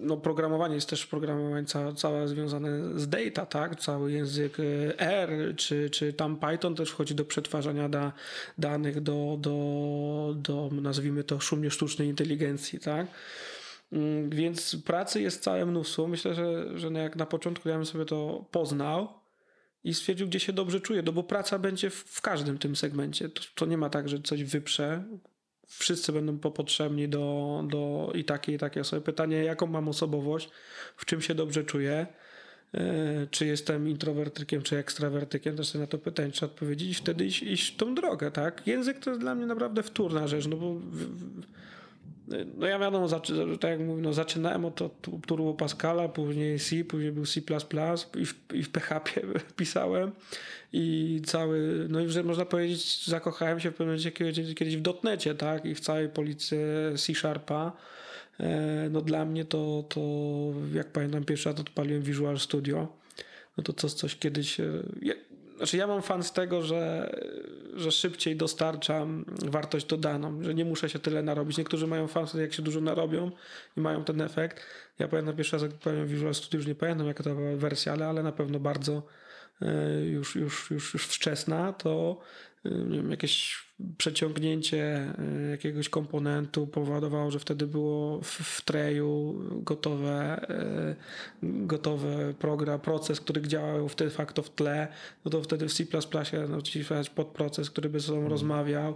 [0.00, 3.80] No, programowanie jest też programowanie całe, całe związane z data, tak?
[3.80, 8.12] Cały język e, R, czy, czy tam Python też wchodzi do przetwarzania da,
[8.58, 13.06] danych, do, do, do nazwijmy to szumnie sztucznej inteligencji, tak?
[13.92, 16.06] Mm, więc pracy jest całe mnóstwo.
[16.06, 19.08] Myślę, że, że jak na początku ja bym sobie to poznał,
[19.84, 23.28] i stwierdził, gdzie się dobrze czuje, no bo praca będzie w, w każdym tym segmencie.
[23.28, 25.04] To, to, nie ma tak, że coś wyprze
[25.68, 29.02] wszyscy będą potrzebni do, do i takiej, i takiej osoby.
[29.02, 30.50] Pytanie, jaką mam osobowość,
[30.96, 32.06] w czym się dobrze czuję,
[32.74, 37.24] e, czy jestem introwertykiem, czy ekstrawertykiem, też sobie na to pytanie trzeba odpowiedzieć i wtedy
[37.24, 38.66] iść, iść tą drogę, tak?
[38.66, 41.46] Język to jest dla mnie naprawdę wtórna rzecz, no bo w, w,
[42.56, 43.08] no ja wiadomo,
[43.60, 44.80] tak jak mówię, no zaczynałem od
[45.26, 47.40] Turbo Pascala, później C, później był C++
[48.20, 49.20] i w, i w PHP
[49.56, 50.12] pisałem
[50.72, 54.80] i cały, no i że można powiedzieć, zakochałem się w pewnym momencie kiedyś, kiedyś w
[54.80, 56.58] dotnecie, tak, i w całej policji
[56.96, 57.72] C Sharpa.
[58.40, 60.00] E, no dla mnie to, to
[60.74, 62.88] jak pamiętam pierwszy raz odpaliłem Visual Studio,
[63.56, 64.82] no to coś, coś kiedyś, e,
[65.56, 67.14] znaczy ja mam fan z tego, że,
[67.74, 71.58] że szybciej dostarczam wartość dodaną, że nie muszę się tyle narobić.
[71.58, 73.30] Niektórzy mają fan wtedy, jak się dużo narobią
[73.76, 74.60] i mają ten efekt.
[74.98, 77.92] Ja pamiętam pierwszy raz, jak powiem Visual Studio, już nie pamiętam jaka to była wersja,
[77.92, 79.02] ale, ale na pewno bardzo
[79.62, 82.20] e, już, już, już, już wczesna, to
[82.64, 83.63] nie wiem, jakieś
[83.98, 85.12] przeciągnięcie
[85.46, 90.46] y, jakiegoś komponentu powodowało, że wtedy było w, w treju gotowe,
[91.42, 94.88] y, gotowy program, proces, który działał wtedy facto w tle,
[95.24, 95.84] no to wtedy w C++
[96.48, 98.32] napisać podproces, który by ze sobą hmm.
[98.32, 98.94] rozmawiał.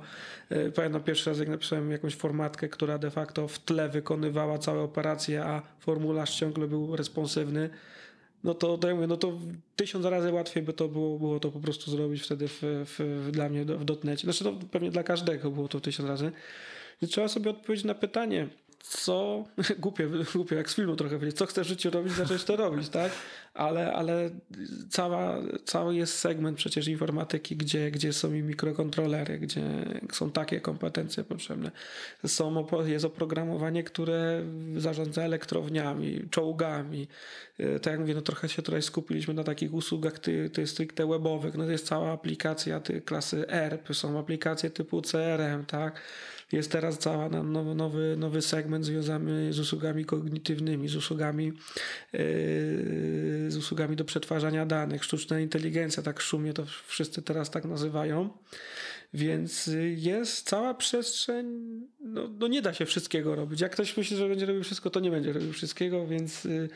[0.53, 4.81] Y, pamiętam pierwszy raz, jak napisałem jakąś formatkę, która de facto w tle wykonywała całe
[4.81, 7.70] operacje, a formularz ciągle był responsywny
[8.44, 9.38] no to, ja mówię, no to
[9.77, 13.48] tysiąc razy łatwiej by to było, było to po prostu zrobić wtedy w, w, dla
[13.48, 14.24] mnie w dotnecie.
[14.24, 16.33] Znaczy to pewnie dla każdego było to tysiąc razy.
[17.03, 18.48] I trzeba sobie odpowiedzieć na pytanie,
[18.81, 19.45] co,
[19.79, 22.88] głupie, głupie jak z filmu trochę powiedzieć, co chcesz w życiu robić, zacząć to robić,
[22.88, 23.12] tak?
[23.55, 24.31] Ale, ale
[24.91, 29.62] cała, cały jest segment przecież informatyki, gdzie, gdzie są i mikrokontrolery, gdzie
[30.12, 31.71] są takie kompetencje potrzebne.
[32.27, 34.45] Są, jest oprogramowanie, które
[34.77, 37.09] zarządza elektrowniami, czołgami.
[37.59, 41.07] E, tak jak mówię, no trochę się tutaj skupiliśmy na takich usługach ty, ty stricte
[41.07, 41.55] webowych.
[41.55, 46.01] No jest cała aplikacja ty, klasy ERP, są aplikacje typu CRM, tak?
[46.52, 52.20] Jest teraz cały nowy, nowy, nowy segment związany z usługami kognitywnymi, z usługami, yy,
[53.48, 58.30] z usługami do przetwarzania danych, sztuczna inteligencja, tak szumnie to wszyscy teraz tak nazywają.
[59.14, 61.46] Więc jest cała przestrzeń,
[62.00, 63.61] no, no, nie da się wszystkiego robić.
[63.61, 66.68] Jak ktoś myśli, że będzie robił wszystko, to nie będzie robił wszystkiego, więc yy,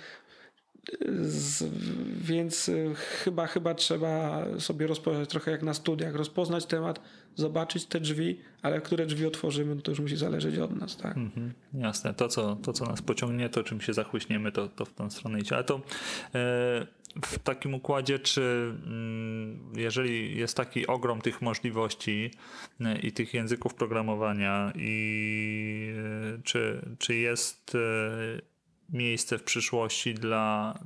[1.21, 1.65] z,
[2.17, 7.01] więc y, chyba, chyba trzeba sobie rozpoznać trochę jak na studiach, rozpoznać temat,
[7.35, 11.17] zobaczyć te drzwi, ale które drzwi otworzymy, to już musi zależeć od nas, tak?
[11.17, 12.15] Mhm, jasne.
[12.15, 15.41] To co, to, co nas pociągnie, to czym się zachłyśniemy, to, to w tą stronę
[15.41, 15.55] idzie.
[15.55, 15.81] Ale to e,
[17.25, 22.31] w takim układzie, czy mm, jeżeli jest taki ogrom tych możliwości
[22.81, 25.95] e, i tych języków programowania i
[26.37, 27.77] e, czy, czy jest
[28.93, 30.79] miejsce w przyszłości dla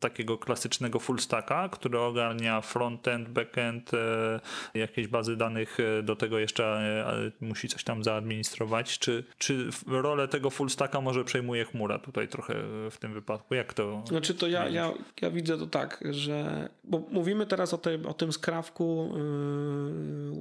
[0.00, 4.40] takiego klasycznego full stacka, który ogarnia frontend, backend, e,
[4.74, 8.98] jakieś bazy danych, e, do tego jeszcze e, musi coś tam zaadministrować.
[8.98, 12.54] Czy, czy rolę tego full stacka może przejmuje chmura tutaj trochę
[12.90, 13.54] w tym wypadku?
[13.54, 14.02] Jak to?
[14.08, 18.14] Znaczy to ja, ja, ja widzę to tak, że bo mówimy teraz o tym, o
[18.14, 19.14] tym skrawku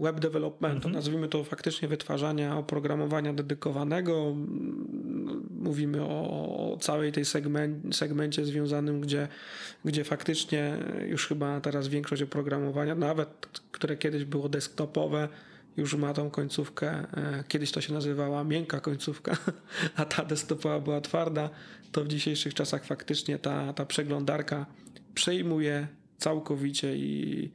[0.01, 0.93] web developmentu, mhm.
[0.93, 4.35] nazwijmy to faktycznie wytwarzania oprogramowania dedykowanego.
[5.49, 9.22] Mówimy o, o całej tej segmen, segmencie związanym, gdzie
[9.85, 13.29] gdzie, faktycznie już chyba teraz większość oprogramowania, nawet
[13.71, 15.29] które kiedyś było desktopowe,
[15.77, 16.89] już ma tą końcówkę.
[16.89, 19.37] E, kiedyś to się nazywała miękka końcówka,
[19.95, 21.49] a ta desktopowa była twarda.
[21.91, 24.65] To w dzisiejszych czasach faktycznie ta, ta przeglądarka
[25.13, 27.51] przejmuje całkowicie i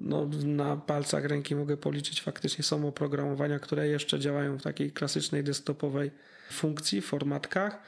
[0.00, 5.44] no, na palcach ręki mogę policzyć faktycznie są oprogramowania, które jeszcze działają w takiej klasycznej
[5.44, 6.10] desktopowej
[6.50, 7.82] funkcji, formatkach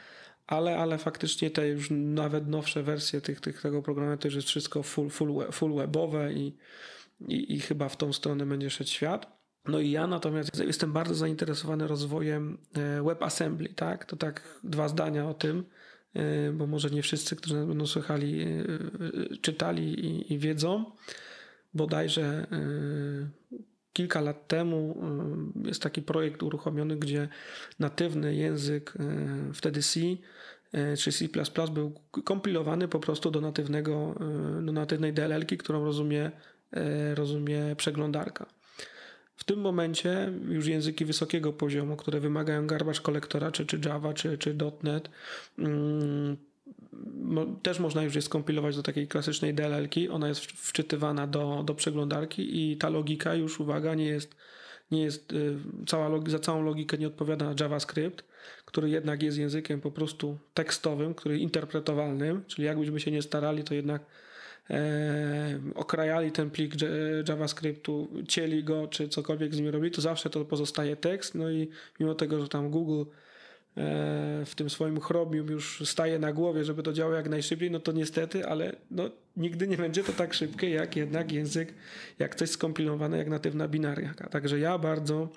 [0.47, 4.49] ale, ale faktycznie te już nawet nowsze wersje tych, tych, tego programu to już jest
[4.49, 6.57] wszystko full, full, full webowe i,
[7.29, 9.35] i, i chyba w tą stronę będzie szedł świat.
[9.69, 14.05] No i ja natomiast jestem bardzo zainteresowany rozwojem e, WebAssembly, tak?
[14.05, 15.65] To tak dwa zdania o tym,
[16.15, 20.85] e, bo może nie wszyscy, którzy nas będą słuchali, e, czytali i, i wiedzą.
[21.75, 22.47] Bodajże
[23.95, 25.03] kilka lat temu
[25.65, 27.29] jest taki projekt uruchomiony, gdzie
[27.79, 28.95] natywny język,
[29.55, 30.01] wtedy C,
[30.99, 31.29] czy C++
[31.75, 31.93] był
[32.25, 34.15] kompilowany po prostu do natywnego,
[34.63, 36.31] do natywnej DLL-ki, którą rozumie,
[37.15, 38.47] rozumie przeglądarka.
[39.37, 44.39] W tym momencie już języki wysokiego poziomu, które wymagają garbage kolektora, czy, czy Java, czy,
[44.39, 45.09] czy .NET,
[47.63, 50.09] też można już je skompilować do takiej klasycznej DLL-ki.
[50.09, 54.35] Ona jest wczytywana do, do przeglądarki i ta logika już, uwaga, nie jest,
[54.91, 58.25] nie jest y, cała za całą logikę nie odpowiada JavaScript,
[58.65, 63.75] który jednak jest językiem po prostu tekstowym, który interpretowalnym, czyli jakbyśmy się nie starali, to
[63.75, 64.03] jednak
[64.71, 66.75] e, okrajali ten plik
[67.29, 71.69] JavaScriptu, cieli go, czy cokolwiek z nim robili, to zawsze to pozostaje tekst, no i
[72.01, 73.11] mimo tego, że tam Google
[74.47, 77.93] w tym swoim chromium już staje na głowie, żeby to działało jak najszybciej, no to
[77.93, 81.75] niestety, ale no, nigdy nie będzie to tak szybkie, jak jednak język,
[82.19, 84.29] jak coś skompilowane jak natywna binariaka.
[84.29, 85.29] Także ja bardzo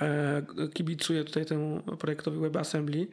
[0.00, 0.42] e,
[0.74, 3.06] kibicuję tutaj temu projektowi WebAssembly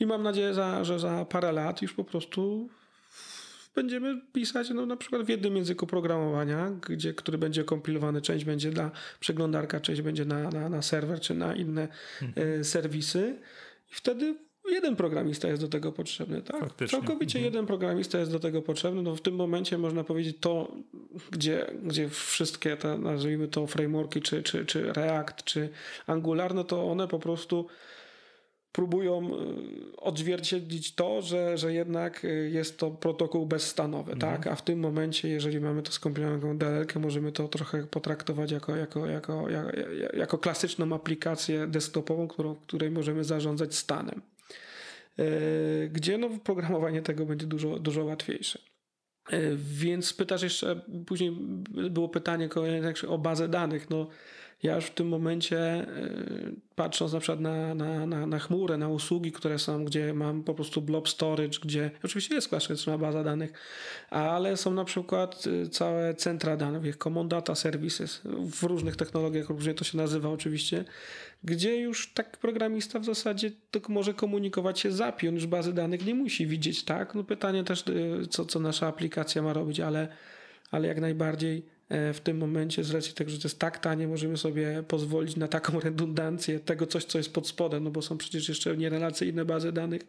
[0.00, 2.68] i mam nadzieję, że za parę lat już po prostu
[3.74, 8.70] będziemy pisać no, na przykład w jednym języku programowania, gdzie, który będzie kompilowany, część będzie
[8.70, 11.88] dla przeglądarka, część będzie na, na, na serwer czy na inne
[12.22, 12.48] mhm.
[12.60, 13.38] y, serwisy.
[13.92, 14.34] I wtedy
[14.70, 16.60] jeden programista jest do tego potrzebny, tak?
[16.60, 16.98] Faktycznie.
[16.98, 17.44] Całkowicie mhm.
[17.54, 19.02] jeden programista jest do tego potrzebny.
[19.02, 20.72] No w tym momencie można powiedzieć to,
[21.30, 25.68] gdzie, gdzie wszystkie te, nazwijmy to frameworki, czy, czy, czy React, czy
[26.06, 27.66] Angular, no to one po prostu
[28.72, 34.32] próbują y, odzwierciedlić to, że, że jednak y, jest to protokół bezstanowy, mhm.
[34.32, 34.46] tak?
[34.46, 39.06] A w tym momencie, jeżeli mamy to skompilowaną DLL, możemy to trochę potraktować jako, jako,
[39.06, 39.76] jako, jako,
[40.14, 44.22] jako klasyczną aplikację desktopową, którą, której możemy zarządzać stanem.
[45.18, 48.58] Y, gdzie no, programowanie tego będzie dużo, dużo łatwiejsze.
[49.56, 51.30] Więc pytasz jeszcze, później
[51.90, 53.90] było pytanie kolejne o bazę danych.
[53.90, 54.08] No,
[54.62, 55.86] ja już w tym momencie, e,
[56.74, 60.54] patrząc na przykład na, na, na, na chmurę, na usługi, które są, gdzie mam po
[60.54, 63.52] prostu blob storage, gdzie oczywiście jest klasyczna baza danych,
[64.10, 69.74] ale są na przykład e, całe centra danych, Common Data Services, w różnych technologiach, różnie
[69.74, 70.84] to się nazywa oczywiście,
[71.44, 75.72] gdzie już tak programista w zasadzie tylko może komunikować się z API, on już bazy
[75.72, 77.14] danych nie musi widzieć, tak?
[77.14, 80.08] No pytanie też, e, co, co nasza aplikacja ma robić, ale,
[80.70, 84.36] ale jak najbardziej w tym momencie z racji tego, że to jest tak tanie, możemy
[84.36, 88.48] sobie pozwolić na taką redundancję tego coś, co jest pod spodem, no bo są przecież
[88.48, 90.02] jeszcze nierelacyjne bazy danych,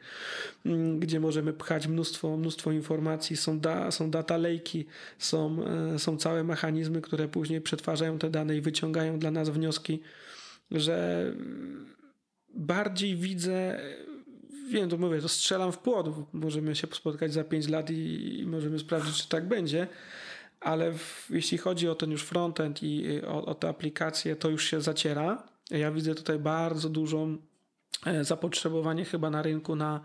[0.65, 4.85] mm, gdzie możemy pchać mnóstwo, mnóstwo informacji, są, da, są data lake'i,
[5.17, 5.65] są,
[5.95, 9.99] e, są całe mechanizmy, które później przetwarzają te dane i wyciągają dla nas wnioski,
[10.71, 11.25] że
[12.55, 13.79] bardziej widzę
[14.69, 16.07] wiem, to mówię, to strzelam w płot.
[16.33, 19.87] Możemy się spotkać za 5 lat i, i możemy sprawdzić, czy tak będzie
[20.63, 24.69] ale w, jeśli chodzi o ten już frontend i o, o te aplikacje, to już
[24.69, 25.43] się zaciera.
[25.71, 27.37] Ja widzę tutaj bardzo dużą
[28.05, 30.01] e, zapotrzebowanie chyba na rynku na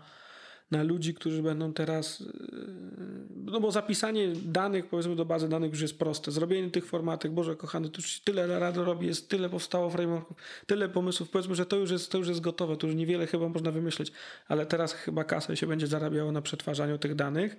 [0.71, 2.19] na ludzi, którzy będą teraz.
[2.19, 2.27] Yy,
[3.45, 6.31] no bo zapisanie danych, powiedzmy, do bazy danych już jest proste.
[6.31, 10.89] Zrobienie tych formatek, Boże kochany, to już tyle rad robi, jest tyle powstało frameworków, tyle
[10.89, 11.29] pomysłów.
[11.29, 14.11] Powiedzmy, że to już, jest, to już jest gotowe, to już niewiele chyba można wymyśleć,
[14.47, 17.57] ale teraz chyba kasę się będzie zarabiało na przetwarzaniu tych danych,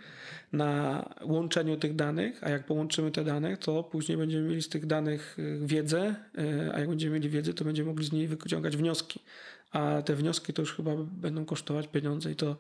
[0.53, 4.87] na łączeniu tych danych, a jak połączymy te dane, to później będziemy mieli z tych
[4.87, 8.77] danych yy, wiedzę, yy, a jak będziemy mieli wiedzę, to będziemy mogli z niej wyciągać
[8.77, 9.20] wnioski.
[9.73, 12.57] A te wnioski to już chyba będą kosztować pieniądze i to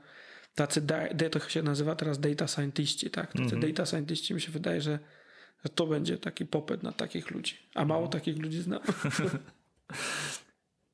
[0.66, 3.32] tacy, da, to się nazywa teraz data scientiści, tak?
[3.32, 3.68] Tacy mm -hmm.
[3.68, 4.98] data scientiści mi się wydaje, że,
[5.64, 7.56] że to będzie taki popyt na takich ludzi.
[7.74, 8.08] A mało no.
[8.08, 8.80] takich ludzi znam.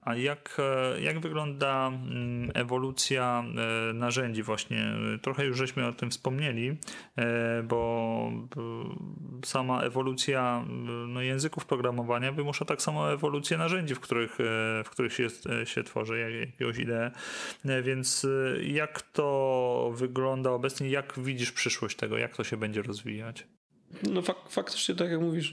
[0.06, 3.44] A jak, e, jak wygląda mm, ewolucja
[3.90, 4.86] e, narzędzi właśnie?
[5.22, 6.76] Trochę już żeśmy o tym wspomnieli,
[7.16, 8.30] e, bo
[9.44, 10.64] sama ewolucja
[11.08, 14.38] no, języków programowania wymusza tak samo ewolucję narzędzi, w których,
[14.84, 15.28] w których się,
[15.64, 17.10] się tworzy jakiegoś ideę.
[17.82, 18.26] Więc
[18.62, 20.88] jak to wygląda obecnie?
[20.88, 22.18] Jak widzisz przyszłość tego?
[22.18, 23.46] Jak to się będzie rozwijać?
[24.12, 25.52] No fak faktycznie, tak jak mówisz,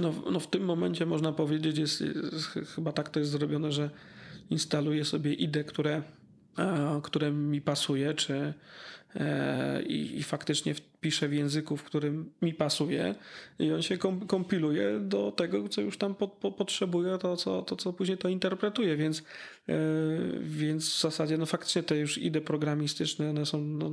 [0.00, 3.90] no, no w tym momencie można powiedzieć, jest, jest, chyba tak to jest zrobione, że
[4.50, 6.02] instaluję sobie IDE, które,
[6.58, 8.54] e, które mi pasuje, czy
[9.86, 13.14] i, i faktycznie piszę w języku, w którym mi pasuje
[13.58, 17.76] i on się kompiluje do tego, co już tam po, po, potrzebuje, to co, to
[17.76, 19.22] co później to interpretuje, więc,
[19.68, 19.74] yy,
[20.40, 23.90] więc w zasadzie no faktycznie te już idee programistyczne, one są no,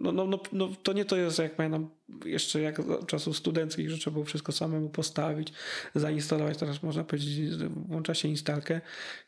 [0.00, 1.88] no, no, no, no to nie to jest jak pamiętam
[2.24, 5.52] jeszcze jak czasów studenckich, że trzeba było wszystko samemu postawić,
[5.94, 7.50] zainstalować, teraz można powiedzieć,
[7.88, 8.80] włącza się instalkę,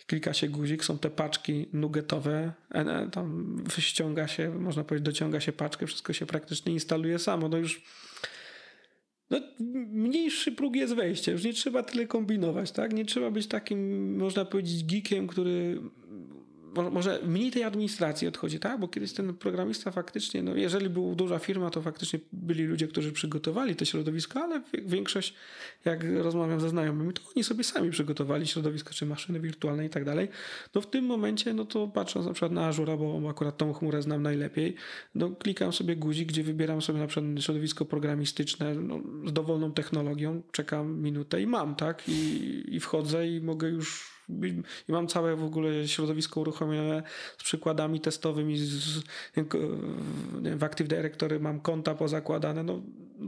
[0.07, 5.53] klika się guzik, są te paczki nuggetowe, e, tam ściąga się, można powiedzieć, dociąga się
[5.53, 7.49] paczkę, wszystko się praktycznie nie instaluje samo.
[7.49, 7.83] No już
[9.31, 9.41] no,
[9.91, 12.93] mniejszy próg jest wejścia, już nie trzeba tyle kombinować, tak?
[12.93, 15.81] Nie trzeba być takim, można powiedzieć, geekiem, który
[16.83, 18.81] może mniej tej administracji odchodzi, tak?
[18.81, 23.13] Bo kiedyś ten programista faktycznie, no jeżeli była duża firma, to faktycznie byli ludzie, którzy
[23.13, 25.35] przygotowali to środowisko, ale większość,
[25.85, 30.05] jak rozmawiam ze znajomymi, to oni sobie sami przygotowali środowisko, czy maszyny wirtualne i tak
[30.05, 30.29] dalej.
[30.75, 34.03] No w tym momencie, no to patrząc na przykład na Azure, bo akurat tą chmurę
[34.03, 34.75] znam najlepiej,
[35.15, 40.43] no klikam sobie guzik, gdzie wybieram sobie na przykład środowisko programistyczne no, z dowolną technologią,
[40.53, 42.09] czekam minutę i mam, tak?
[42.09, 44.16] I, i wchodzę i mogę już
[44.89, 47.03] i mam całe w ogóle środowisko uruchomione
[47.39, 48.59] z przykładami testowymi.
[48.59, 49.03] Z,
[50.57, 52.63] w Active Directory mam konta pozakładane.
[52.63, 52.83] No,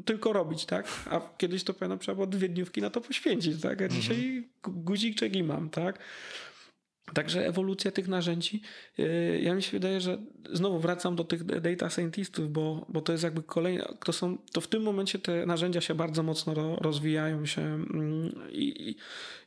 [0.05, 0.87] tylko robić, tak?
[1.11, 3.83] A kiedyś to pamiętam, trzeba było dwie dniówki na to poświęcić, tak?
[3.83, 4.01] A mhm.
[4.01, 5.99] dzisiaj guzik czeki mam, tak?
[7.15, 8.63] Także ewolucja tych narzędzi,
[8.99, 10.19] yy, ja mi się wydaje, że
[10.53, 14.61] znowu wracam do tych data scientistów, bo, bo to jest jakby kolejne, to są, to
[14.61, 18.97] w tym momencie te narzędzia się bardzo mocno ro, rozwijają się mm, i,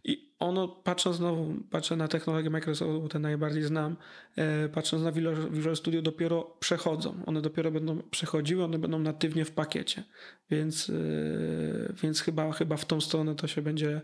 [0.04, 3.96] i ono, patrząc znowu, patrzę na technologię Microsoftu, te najbardziej znam,
[4.38, 5.12] yy, patrząc na
[5.52, 10.04] Visual Studio dopiero przechodzą, one dopiero będą przechodziły, one będą natywnie w pakiecie,
[10.50, 14.02] więc, yy, więc chyba, chyba w tą stronę to się będzie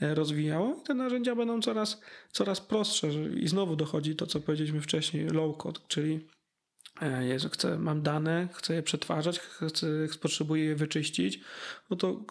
[0.00, 2.00] rozwijało i te narzędzia będą coraz,
[2.32, 3.08] coraz prostsze.
[3.34, 6.28] I znowu dochodzi to, co powiedzieliśmy wcześniej, low code, czyli
[7.02, 9.86] e, jeżeli chcę, mam dane, chcę je przetwarzać, chcę,
[10.20, 11.40] potrzebuję je wyczyścić,
[11.90, 12.24] no to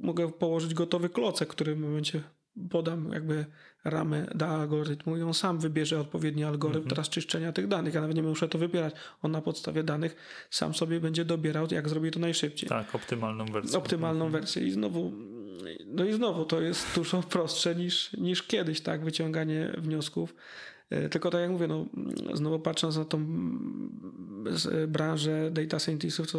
[0.00, 2.22] mogę położyć gotowy klocek, który w momencie
[2.70, 3.46] podam jakby
[3.84, 6.90] ramę do algorytmu i on sam wybierze odpowiedni algorytm mhm.
[6.90, 7.94] teraz czyszczenia tych danych.
[7.94, 8.94] Ja nawet nie muszę to wybierać.
[9.22, 10.16] On na podstawie danych
[10.50, 12.68] sam sobie będzie dobierał, jak zrobi to najszybciej.
[12.68, 13.78] Tak, optymalną wersję.
[13.78, 14.42] Optymalną mhm.
[14.42, 15.12] wersję i znowu
[15.86, 20.34] no i znowu to jest dużo prostsze niż, niż kiedyś, tak, wyciąganie wniosków.
[20.90, 21.86] E, tylko tak jak mówię, no,
[22.34, 23.18] znowu patrząc na tą
[24.72, 26.38] e, branżę data scientistów, to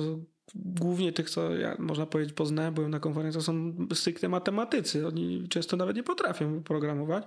[0.55, 5.07] głównie tych, co ja, można powiedzieć, poznałem, byłem na konferencji, to są stricte matematycy.
[5.07, 7.23] Oni często nawet nie potrafią programować,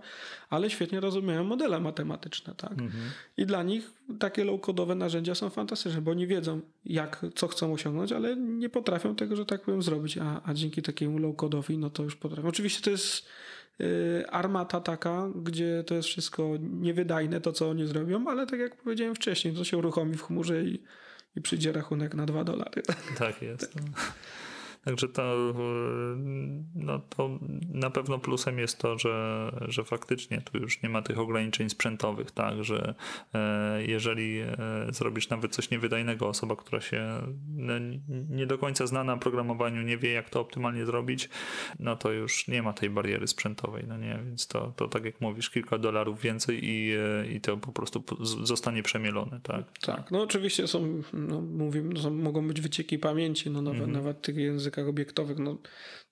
[0.51, 2.55] ale świetnie rozumieją modele matematyczne.
[2.55, 2.73] Tak?
[2.73, 2.91] Mhm.
[3.37, 8.13] I dla nich takie low-codowe narzędzia są fantastyczne, bo oni wiedzą, jak, co chcą osiągnąć,
[8.13, 10.19] ale nie potrafią tego, że tak powiem, zrobić.
[10.19, 12.49] A, a dzięki takiemu low-codowi, no to już potrafią.
[12.49, 13.27] Oczywiście to jest
[13.81, 18.77] y, armata taka, gdzie to jest wszystko niewydajne, to co oni zrobią, ale tak jak
[18.77, 20.83] powiedziałem wcześniej, to się uruchomi w chmurze i
[21.37, 22.83] i przyjdzie rachunek na 2 dolary.
[23.19, 23.75] Tak jest.
[24.85, 25.55] Także to,
[26.75, 27.39] no to
[27.73, 32.31] na pewno plusem jest to, że, że faktycznie tu już nie ma tych ograniczeń sprzętowych,
[32.31, 32.95] tak, że
[33.35, 34.57] e, jeżeli e,
[34.89, 37.23] zrobisz nawet coś niewydajnego, osoba, która się
[37.57, 37.75] no,
[38.31, 41.29] nie do końca zna na programowaniu, nie wie jak to optymalnie zrobić,
[41.79, 45.21] no to już nie ma tej bariery sprzętowej, no nie, więc to, to tak jak
[45.21, 48.05] mówisz, kilka dolarów więcej i, e, i to po prostu
[48.43, 49.65] zostanie przemielone, tak?
[49.81, 53.93] Tak, no oczywiście są, no mówimy, no, mogą być wycieki pamięci, no nawet, mhm.
[53.93, 55.59] nawet tych języków językach obiektowych, no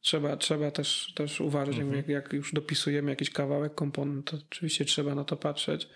[0.00, 1.96] trzeba, trzeba też, też uważać, mhm.
[1.96, 5.88] jak, jak już dopisujemy jakiś kawałek, komponent, to oczywiście trzeba na to patrzeć.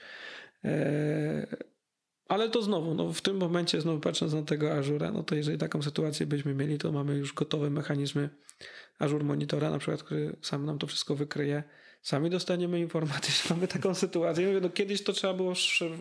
[0.64, 1.56] E,
[2.28, 5.58] ale to znowu, no w tym momencie, znowu patrząc na tego Azura, no to jeżeli
[5.58, 8.30] taką sytuację byśmy mieli, to mamy już gotowe mechanizmy
[8.98, 11.62] Azure Monitora, na przykład, który sam nam to wszystko wykryje
[12.02, 14.46] sami dostaniemy informację, że mamy taką sytuację.
[14.46, 15.52] Mówię, no kiedyś to trzeba było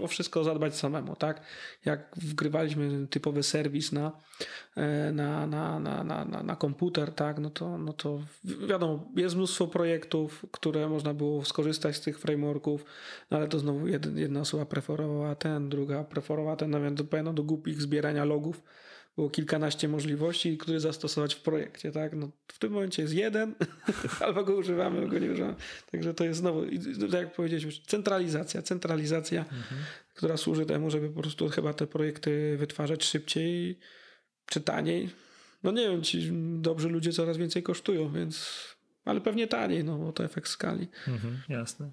[0.01, 1.41] o wszystko zadbać samemu, tak?
[1.85, 4.11] Jak wgrywaliśmy typowy serwis na,
[5.13, 7.39] na, na, na, na, na, komputer, tak?
[7.39, 12.85] No to, no to wiadomo, jest mnóstwo projektów, które można było skorzystać z tych frameworków,
[13.31, 17.81] no ale to znowu jedna osoba preferowała ten, druga preferowała ten, nawet pamiętam do głupich
[17.81, 18.63] zbierania logów
[19.15, 22.13] było kilkanaście możliwości, które zastosować w projekcie, tak?
[22.15, 23.55] No, w tym momencie jest jeden,
[24.25, 25.55] albo go używamy, albo go nie używamy.
[25.91, 26.65] Także to jest znowu,
[27.01, 29.81] tak jak powiedzieliśmy, centralizacja, centralizacja, mhm.
[30.13, 33.79] która służy temu, żeby po prostu chyba te projekty wytwarzać szybciej
[34.45, 35.09] czy taniej.
[35.63, 38.65] No nie wiem, ci dobrzy ludzie coraz więcej kosztują, więc
[39.05, 40.87] ale pewnie taniej, no bo to efekt skali.
[41.07, 41.91] Mhm, jasne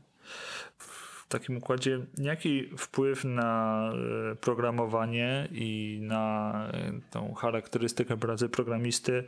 [1.28, 3.92] takim układzie, jaki wpływ na
[4.32, 9.24] e, programowanie i na e, tą charakterystykę pracy programisty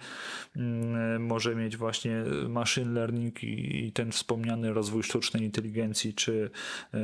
[0.57, 6.51] mm, może mieć właśnie machine learning i ten wspomniany rozwój sztucznej inteligencji, czy
[6.95, 6.99] e,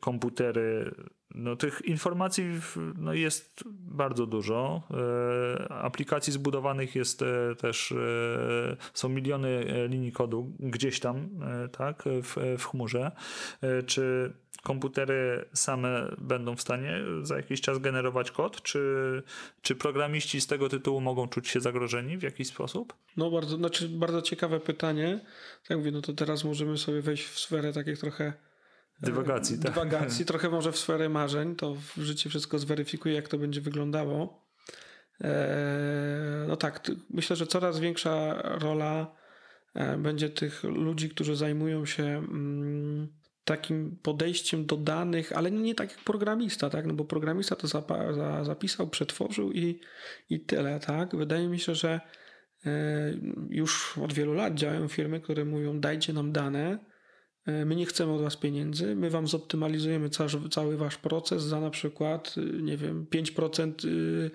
[0.00, 0.94] komputery
[1.34, 2.44] no, tych informacji
[2.96, 4.82] no, jest bardzo dużo.
[5.68, 7.24] Aplikacji zbudowanych jest
[7.58, 7.94] też,
[8.94, 11.28] są miliony linii kodu gdzieś tam,
[11.72, 13.12] tak, w, w chmurze.
[13.86, 18.62] Czy komputery same będą w stanie za jakiś czas generować kod?
[18.62, 19.22] Czy,
[19.62, 22.94] czy programiści z tego tytułu mogą czuć się zagrożeni w jakiś sposób?
[23.16, 25.20] No bardzo, znaczy bardzo ciekawe pytanie.
[25.68, 28.32] Tak mówię, no to teraz możemy sobie wejść w sferę takich trochę e,
[29.02, 29.72] Dywagacji, tak.
[29.72, 34.46] Dywagacji, trochę może w sferę marzeń, to w życie wszystko zweryfikuje, jak to będzie wyglądało.
[35.20, 39.16] E, no tak, myślę, że coraz większa rola
[39.74, 43.08] e, będzie tych ludzi, którzy zajmują się mm,
[43.44, 46.86] takim podejściem do danych, ale nie tak jak programista, tak?
[46.86, 47.66] No bo programista to
[48.42, 49.80] zapisał, przetworzył i,
[50.30, 51.16] i tyle, tak?
[51.16, 52.00] Wydaje mi się, że
[52.66, 52.70] e,
[53.50, 56.91] już od wielu lat działają firmy, które mówią dajcie nam dane,
[57.46, 61.70] my nie chcemy od was pieniędzy, my wam zoptymalizujemy cały, cały wasz proces za na
[61.70, 64.30] przykład, y, nie wiem, 5% y,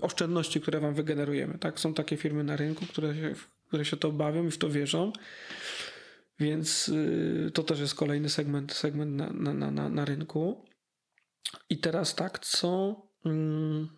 [0.00, 1.80] oszczędności, które wam wygenerujemy, tak?
[1.80, 3.34] Są takie firmy na rynku, które się,
[3.68, 5.12] które się to bawią i w to wierzą.
[6.40, 10.66] Więc y, to też jest kolejny segment, segment na, na, na, na rynku.
[11.70, 13.88] I teraz tak, co mm,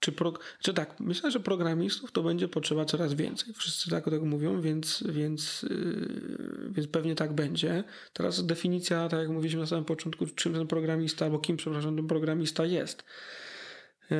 [0.00, 3.54] czy, pro, czy tak, myślę, że programistów to będzie potrzeba coraz więcej.
[3.54, 7.84] Wszyscy tak, tak mówią, więc, więc, yy, więc pewnie tak będzie.
[8.12, 12.06] Teraz definicja, tak jak mówiliśmy na samym początku, czym ten programista, albo kim, przepraszam, ten
[12.06, 13.04] programista jest.
[14.10, 14.16] Yy,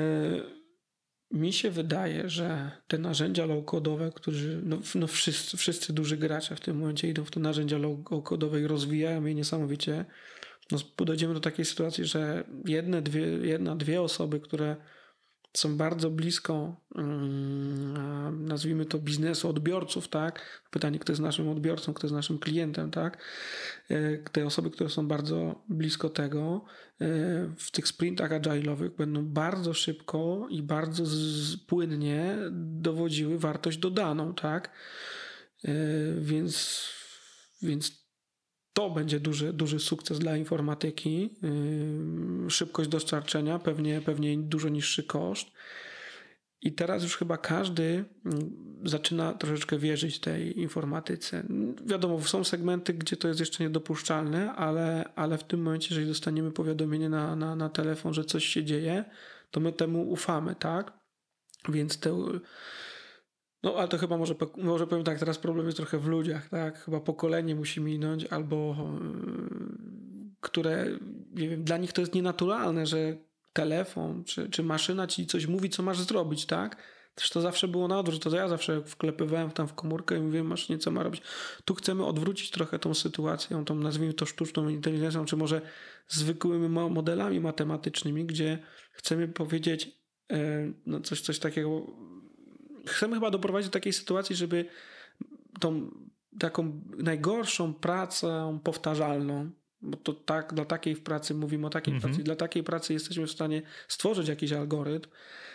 [1.31, 6.61] mi się wydaje, że te narzędzia low-codowe, którzy, no, no wszyscy, wszyscy duży gracze w
[6.61, 10.05] tym momencie idą w te narzędzia low-codowe i rozwijają je niesamowicie,
[10.71, 14.77] no dojdziemy do takiej sytuacji, że jedne, dwie, jedna, dwie osoby, które
[15.53, 20.63] są bardzo blisko, mm, nazwijmy to biznesu, odbiorców, tak?
[20.71, 23.19] Pytanie, kto jest naszym odbiorcą, kto jest naszym klientem, tak?
[23.91, 26.65] E, te osoby, które są bardzo blisko tego,
[27.01, 27.07] e,
[27.57, 31.05] w tych sprintach agile'owych będą bardzo szybko i bardzo
[31.67, 34.71] płynnie dowodziły wartość dodaną, tak?
[35.65, 35.73] E,
[36.21, 36.85] więc,
[37.63, 38.00] więc
[38.81, 41.31] to będzie duży, duży sukces dla informatyki.
[42.43, 45.49] Yy, szybkość dostarczenia, pewnie, pewnie dużo niższy koszt.
[46.63, 48.51] I teraz już chyba każdy mm,
[48.85, 51.47] zaczyna troszeczkę wierzyć tej informatyce.
[51.87, 56.51] Wiadomo, są segmenty, gdzie to jest jeszcze niedopuszczalne, ale, ale w tym momencie, jeżeli dostaniemy
[56.53, 59.05] powiadomienie na, na, na telefon, że coś się dzieje,
[59.51, 60.93] to my temu ufamy, tak?
[61.69, 62.31] Więc te
[63.63, 66.79] no, ale to chyba może, może powiem tak, teraz problem jest trochę w ludziach, tak?
[66.79, 70.87] Chyba pokolenie musi minąć, albo yy, które,
[71.35, 73.17] nie wiem, dla nich to jest nienaturalne, że
[73.53, 76.77] telefon czy, czy maszyna ci coś mówi, co masz zrobić, tak?
[77.15, 80.47] Też to zawsze było na odwrót, to ja zawsze wklepywałem tam w komórkę i mówiłem
[80.47, 81.23] maszynie, co ma robić.
[81.65, 85.61] Tu chcemy odwrócić trochę tą sytuację, tą nazwijmy to sztuczną inteligencją, czy może
[86.09, 88.59] zwykłymi modelami matematycznymi, gdzie
[88.93, 89.91] chcemy powiedzieć
[90.31, 90.39] yy,
[90.87, 91.87] no coś, coś takiego
[92.87, 94.65] chcemy chyba doprowadzić do takiej sytuacji, żeby
[95.61, 95.91] tą
[96.39, 99.51] taką najgorszą pracę powtarzalną,
[99.83, 102.13] bo to tak, dla takiej pracy mówimy o takiej mhm.
[102.13, 105.11] pracy, dla takiej pracy jesteśmy w stanie stworzyć jakiś algorytm,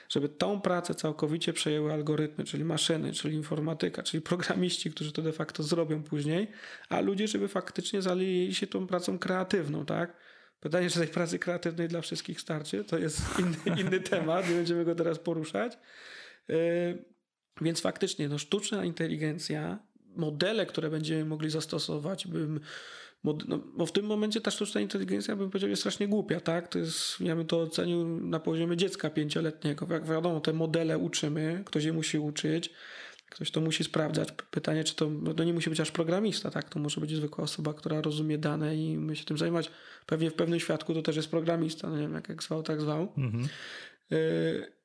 [0.10, 5.32] żeby tą pracę całkowicie przejęły algorytmy, czyli maszyny, czyli informatyka, czyli programiści, którzy to de
[5.32, 6.48] facto zrobią później,
[6.90, 10.18] a ludzie, żeby faktycznie zalili się tą pracą kreatywną, tak?
[10.60, 14.86] Pytanie, czy tej pracy kreatywnej dla wszystkich starczy, to jest inny, inny temat, nie będziemy
[14.86, 15.78] go teraz poruszać.
[16.48, 17.15] Yy,
[17.62, 19.80] więc faktycznie, no, sztuczna inteligencja,
[20.16, 22.60] modele, które będziemy mogli zastosować, bym,
[23.24, 26.68] no, bo w tym momencie ta sztuczna inteligencja, bym powiedział, jest strasznie głupia, tak?
[26.68, 29.88] To jest, ja bym to ocenił na poziomie dziecka pięcioletniego.
[29.90, 32.70] Jak wiadomo, te modele uczymy, ktoś je musi uczyć,
[33.30, 34.30] ktoś to musi sprawdzać.
[34.52, 36.70] Pytanie, czy to, no to nie musi być aż programista, tak?
[36.70, 39.72] To może być zwykła osoba, która rozumie dane i my się tym zajmować.
[40.06, 42.82] Pewnie w pewnym świadku to też jest programista, no nie wiem, jak, jak zwał, tak
[42.82, 43.14] zwał.
[43.18, 43.48] Mhm.
[44.12, 44.76] Y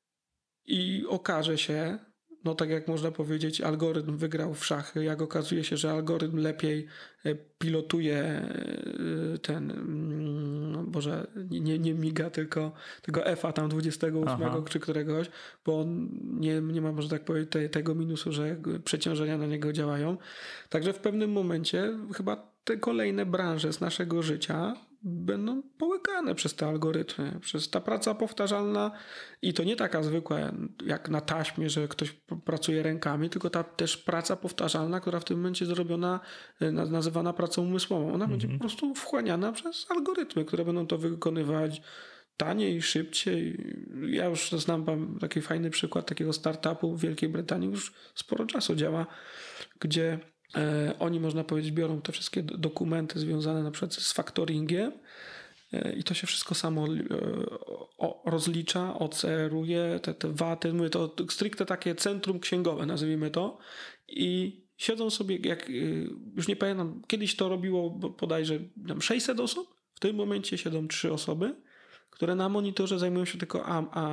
[0.67, 1.99] I okaże się,
[2.45, 5.05] no tak jak można powiedzieć, algorytm wygrał w szachy.
[5.05, 6.87] Jak okazuje się, że algorytm lepiej
[7.25, 12.73] e, pilotuje e, ten, mm, no Boże, nie, nie miga, tylko
[13.03, 14.63] tego F-a tam 28 Aha.
[14.69, 15.31] czy któregoś,
[15.65, 19.73] bo on nie, nie ma, może tak powiedzieć, te, tego minusu, że przeciążenia na niego
[19.73, 20.17] działają.
[20.69, 26.67] Także w pewnym momencie chyba te kolejne branże z naszego życia będą połykane przez te
[26.67, 28.91] algorytmy, przez ta praca powtarzalna
[29.43, 30.39] i to nie taka zwykła
[30.87, 32.13] jak na taśmie, że ktoś
[32.45, 36.21] pracuje rękami, tylko ta też praca powtarzalna, która w tym momencie zrobiona,
[36.61, 38.15] e, nazywana pracą umysłową.
[38.15, 38.59] Ona będzie mhm.
[38.59, 41.83] po prostu wchłaniana przez algorytmy, które będą to wykonywać
[42.37, 43.75] taniej, szybciej.
[44.07, 49.07] Ja już znam taki fajny przykład takiego startupu w Wielkiej Brytanii, już sporo czasu działa,
[49.81, 50.19] gdzie
[50.99, 54.93] oni, można powiedzieć, biorą te wszystkie dokumenty związane na przykład z faktoringiem
[55.73, 56.97] e, i to się wszystko samo e,
[58.25, 63.59] rozlicza, oceruje, te, te waty, mówię to stricte takie centrum księgowe, nazwijmy to
[64.09, 65.71] i siedzą sobie, jak
[66.37, 68.59] już nie pamiętam, kiedyś to robiło bodajże
[69.01, 71.55] 600 osób, w tym momencie siedzą trzy osoby,
[72.11, 73.67] które na monitorze zajmują się tylko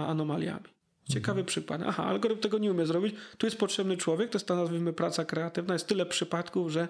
[0.07, 0.76] anomaliami.
[1.07, 1.45] Ciekawy mhm.
[1.45, 1.81] przykład.
[1.85, 3.15] Aha, algorytm tego nie umie zrobić.
[3.37, 5.73] Tu jest potrzebny człowiek, to jest ta nazwijmy praca kreatywna.
[5.73, 6.87] Jest tyle przypadków, że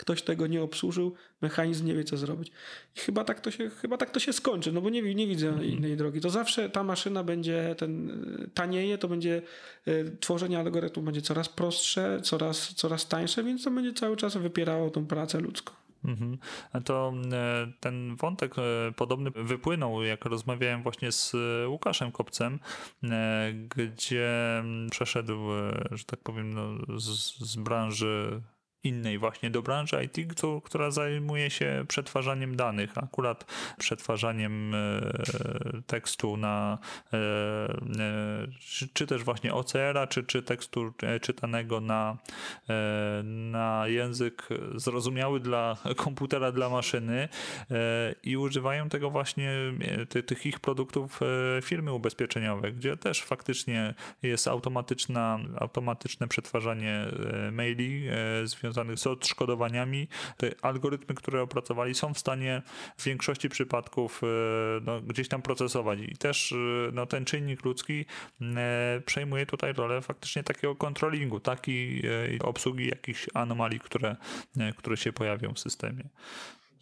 [0.00, 2.52] ktoś tego nie obsłużył, mechanizm nie wie, co zrobić.
[2.96, 5.48] I chyba tak to się, chyba tak to się skończy, no bo nie, nie widzę
[5.48, 5.66] mhm.
[5.66, 6.20] innej drogi.
[6.20, 9.42] To zawsze ta maszyna będzie ten, tanieje, to będzie
[9.88, 14.90] y, tworzenie algorytmu będzie coraz prostsze, coraz, coraz tańsze, więc to będzie cały czas wypierało
[14.90, 15.72] tą pracę ludzką.
[16.04, 16.38] Mhm.
[16.84, 22.58] To e, ten wątek e, podobny wypłynął, jak rozmawiałem właśnie z e, Łukaszem Kopcem,
[23.68, 24.30] gdzie
[24.90, 25.38] przeszedł,
[25.90, 28.40] że tak powiem, no, z, z branży
[28.84, 30.32] innej właśnie do branży IT,
[30.64, 33.44] która zajmuje się przetwarzaniem danych, akurat
[33.78, 34.74] przetwarzaniem
[35.86, 36.78] tekstu na
[38.92, 42.16] czy też właśnie OCR-a, czy, czy tekstu czytanego na,
[43.24, 47.28] na język zrozumiały dla komputera, dla maszyny
[48.22, 49.52] i używają tego właśnie
[50.26, 51.20] tych ich produktów
[51.62, 57.06] firmy ubezpieczeniowe, gdzie też faktycznie jest automatyczna, automatyczne przetwarzanie
[57.52, 58.08] maili
[58.94, 60.08] z odszkodowaniami.
[60.36, 62.62] Te algorytmy, które opracowali, są w stanie
[62.96, 64.22] w większości przypadków
[64.82, 65.98] no, gdzieś tam procesować.
[66.00, 66.54] I też
[66.92, 68.04] no, ten czynnik ludzki
[69.06, 72.02] przejmuje tutaj rolę faktycznie takiego kontrolingu, takiej
[72.40, 74.16] obsługi jakichś anomalii, które,
[74.76, 76.04] które się pojawią w systemie.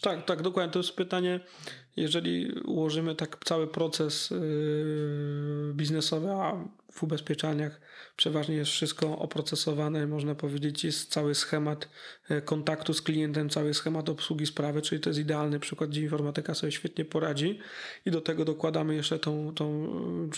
[0.01, 0.73] Tak, tak, dokładnie.
[0.73, 1.41] To jest pytanie,
[2.01, 7.81] jeżeli ułożymy tak cały proces yy, biznesowy, a w ubezpieczeniach
[8.17, 11.89] przeważnie jest wszystko oprocesowane, można powiedzieć, jest cały schemat
[12.29, 16.55] e, kontaktu z klientem, cały schemat obsługi sprawy, czyli to jest idealny przykład, gdzie informatyka
[16.55, 17.59] sobie świetnie poradzi
[18.07, 19.87] i do tego dokładamy jeszcze tą, tą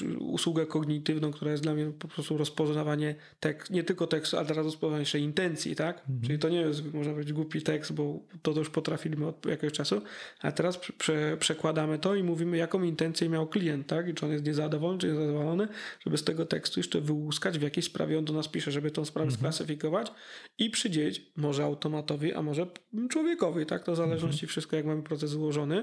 [0.03, 4.47] e, usługę kognitywną, która jest dla mnie po prostu rozpoznawanie tekst, nie tylko tekstu, ale
[4.47, 5.99] teraz rozpoznawanie jeszcze intencji, tak?
[5.99, 6.21] Mhm.
[6.23, 10.03] Czyli to nie jest, można powiedzieć, głupi tekst, bo to, już potrafiliśmy od jakiegoś czasu,
[10.41, 14.09] a teraz prze, przekładamy to i mówimy, jaką intencję miał klient, tak?
[14.09, 15.69] I czy on jest niezadowolony, czy niezadowolony,
[16.01, 19.05] żeby z tego tekstu jeszcze wyłuskać, w jakiej sprawie on do nas pisze, żeby tą
[19.05, 19.41] sprawę mhm.
[19.41, 20.13] sklasyfikować
[20.59, 22.67] i przydzielić może automatowi, a może
[23.11, 23.85] człowiekowi, tak?
[23.85, 24.49] To w zależności mhm.
[24.49, 25.83] wszystko, jak mamy proces ułożony.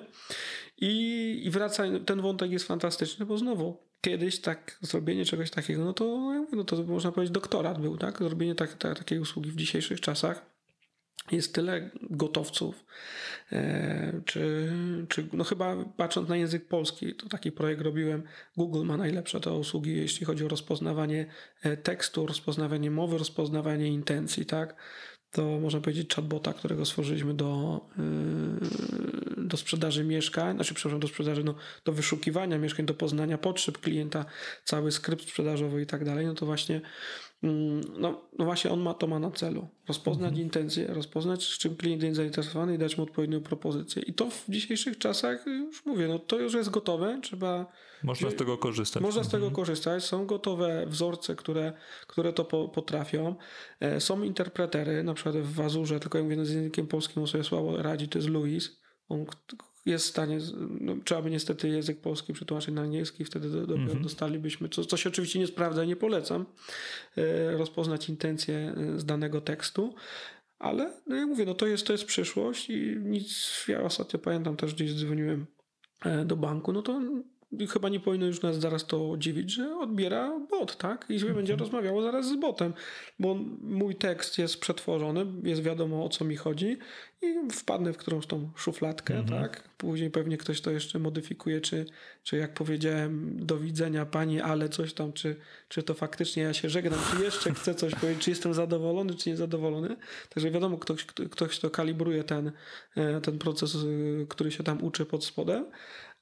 [0.77, 5.93] I, i wraca, ten wątek jest fantastyczny, bo znowu kiedyś tak zrobienie czegoś takiego, no
[5.93, 6.05] to,
[6.51, 8.17] no to można powiedzieć doktorat był, tak?
[8.19, 10.56] Zrobienie tak, tak, takiej usługi w dzisiejszych czasach
[11.31, 12.85] jest tyle gotowców,
[13.51, 14.71] e, czy,
[15.09, 18.23] czy no chyba patrząc na język polski, to taki projekt robiłem,
[18.57, 21.25] Google ma najlepsze te usługi, jeśli chodzi o rozpoznawanie
[21.63, 24.75] e, tekstu, rozpoznawanie mowy, rozpoznawanie intencji, tak?
[25.31, 31.43] To można powiedzieć chatbota, którego stworzyliśmy do, e, do sprzedaży mieszkań, znaczy przepraszam, do sprzedaży,
[31.43, 31.55] no,
[31.85, 34.25] do wyszukiwania mieszkań, do poznania potrzeb klienta,
[34.63, 36.81] cały skrypt sprzedażowy i tak dalej, no to właśnie
[37.41, 39.67] no, no właśnie on ma to ma na celu.
[39.87, 40.45] Rozpoznać mhm.
[40.45, 44.01] intencje, rozpoznać z czym klient jest zainteresowany i dać mu odpowiednią propozycję.
[44.01, 47.71] I to w dzisiejszych czasach, już mówię, no to już jest gotowe, trzeba...
[48.03, 49.03] Można z tego korzystać.
[49.03, 49.55] Można z tego mhm.
[49.55, 50.03] korzystać.
[50.03, 51.73] Są gotowe wzorce, które,
[52.07, 53.35] które to po, potrafią.
[53.79, 57.43] E, są interpretery, na przykład w Azurze, tylko ja mówię z językiem polskim, on sobie
[57.43, 58.81] słabo radzi, to jest Louis.
[59.09, 59.25] On
[59.87, 60.39] jest w stanie,
[60.81, 64.03] no, trzeba by niestety język polski przetłumaczyć na angielski, wtedy do, dopiero mm -hmm.
[64.03, 66.45] dostalibyśmy, co, co się oczywiście nie sprawdza, nie polecam,
[67.17, 69.95] e, rozpoznać intencje e, z danego tekstu,
[70.59, 74.57] ale no jak mówię, no to jest, to jest przyszłość i nic, ja ostatnio pamiętam
[74.57, 75.45] też gdzieś dzwoniłem
[76.05, 77.01] e, do banku, no to
[77.69, 81.05] chyba nie powinno już nas zaraz to dziwić, że odbiera bot, tak?
[81.09, 81.59] I że będzie mhm.
[81.59, 82.73] rozmawiało zaraz z botem,
[83.19, 86.77] bo mój tekst jest przetworzony, jest wiadomo o co mi chodzi
[87.21, 89.41] i wpadnę w którąś tą szufladkę, mhm.
[89.41, 89.69] tak?
[89.77, 91.85] Później pewnie ktoś to jeszcze modyfikuje, czy,
[92.23, 95.35] czy jak powiedziałem, do widzenia pani, ale coś tam, czy,
[95.69, 99.29] czy to faktycznie ja się żegnam, czy jeszcze chcę coś powiedzieć, czy jestem zadowolony, czy
[99.29, 99.95] niezadowolony.
[100.29, 102.51] Także wiadomo, ktoś, ktoś to kalibruje ten,
[102.95, 105.65] e, ten proces, e, który się tam uczy pod spodem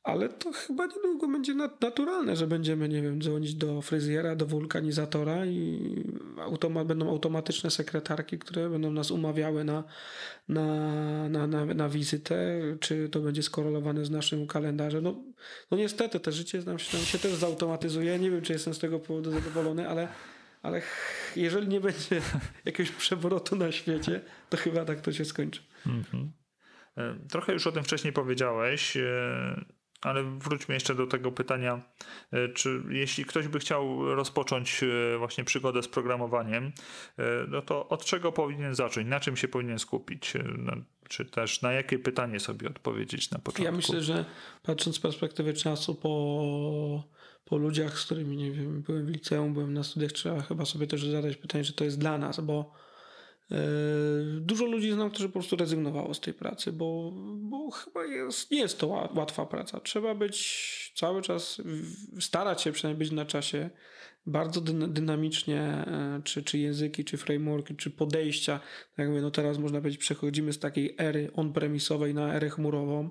[0.06, 5.45] ale to chyba niedługo będzie naturalne, że będziemy, nie wiem, dzwonić do fryzjera, do wulkanizatora
[5.45, 5.80] i
[6.39, 9.84] automa będą automatyczne sekretarki, które będą nas umawiały na,
[10.47, 15.03] na, na, na, na wizytę, czy to będzie skorelowane z naszym kalendarzem.
[15.03, 15.24] No,
[15.72, 18.20] no niestety, to życie nam się, nam się też zautomatyzuje.
[18.20, 20.08] Nie wiem, czy jestem z tego powodu zadowolony, ale
[20.62, 20.82] ale
[21.36, 22.22] jeżeli nie będzie
[22.66, 25.62] jakiegoś przewrotu na świecie, to chyba tak to się skończy.
[25.86, 26.28] Mm -hmm.
[27.30, 28.97] Trochę już o tym wcześniej powiedziałeś.
[30.06, 31.82] Ale wróćmy jeszcze do tego pytania,
[32.32, 36.72] e, czy jeśli ktoś by chciał rozpocząć e, właśnie przygodę z programowaniem,
[37.18, 39.08] e, no to od czego powinien zacząć?
[39.08, 40.34] Na czym się powinien skupić?
[41.10, 43.64] Czy też na jakie pytanie sobie odpowiedzieć na początku?
[43.64, 44.26] Ja myślę, że
[44.64, 47.03] patrząc z perspektywy czasu po,
[47.45, 50.88] po ludziach, z którymi nie wiem, byłem w liceum, byłem na studiach, trzeba chyba sobie
[50.88, 52.72] też zadać pytanie, czy to jest dla nas, bo
[54.39, 58.60] dużo ludzi znam, którzy po prostu rezygnowało z tej pracy, bo, bo chyba jest, nie
[58.60, 59.80] jest to łatwa praca.
[59.80, 61.62] Trzeba być cały czas,
[62.20, 63.70] starać się przynajmniej być na czasie,
[64.26, 68.60] bardzo dynamicznie, e, czy, czy języki, czy frameworki, czy podejścia.
[68.60, 73.10] Tak jak mówię, no teraz można powiedzieć, przechodzimy z takiej ery on-premisowej na erę chmurową,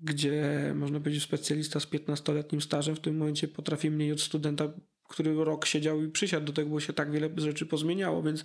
[0.00, 4.72] gdzie można powiedzieć specjalista z 15-letnim stażem w tym momencie potrafi mniej od studenta,
[5.08, 8.44] który rok siedział i przysiadł do tego, bo się tak wiele rzeczy pozmieniało, więc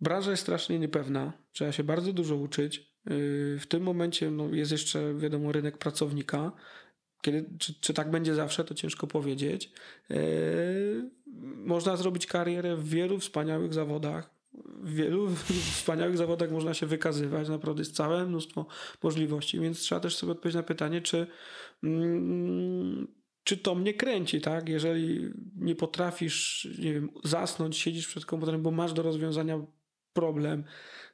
[0.00, 2.76] Branża jest strasznie niepewna, trzeba się bardzo dużo uczyć.
[2.76, 6.52] Yy, w tym momencie no, jest jeszcze, wiadomo, rynek pracownika.
[7.22, 9.72] Kiedy, czy, czy tak będzie zawsze, to ciężko powiedzieć.
[10.10, 11.10] Yy,
[11.56, 14.40] można zrobić karierę w wielu wspaniałych zawodach,
[14.82, 15.28] w wielu
[15.74, 18.66] wspaniałych zawodach można się wykazywać, naprawdę jest całe mnóstwo
[19.02, 21.26] możliwości, więc trzeba też sobie odpowiedzieć na pytanie, czy,
[21.82, 23.08] mm,
[23.44, 24.68] czy to mnie kręci, tak?
[24.68, 29.60] Jeżeli nie potrafisz, nie wiem, zasnąć, siedzisz przed komputerem, bo masz do rozwiązania
[30.12, 30.64] problem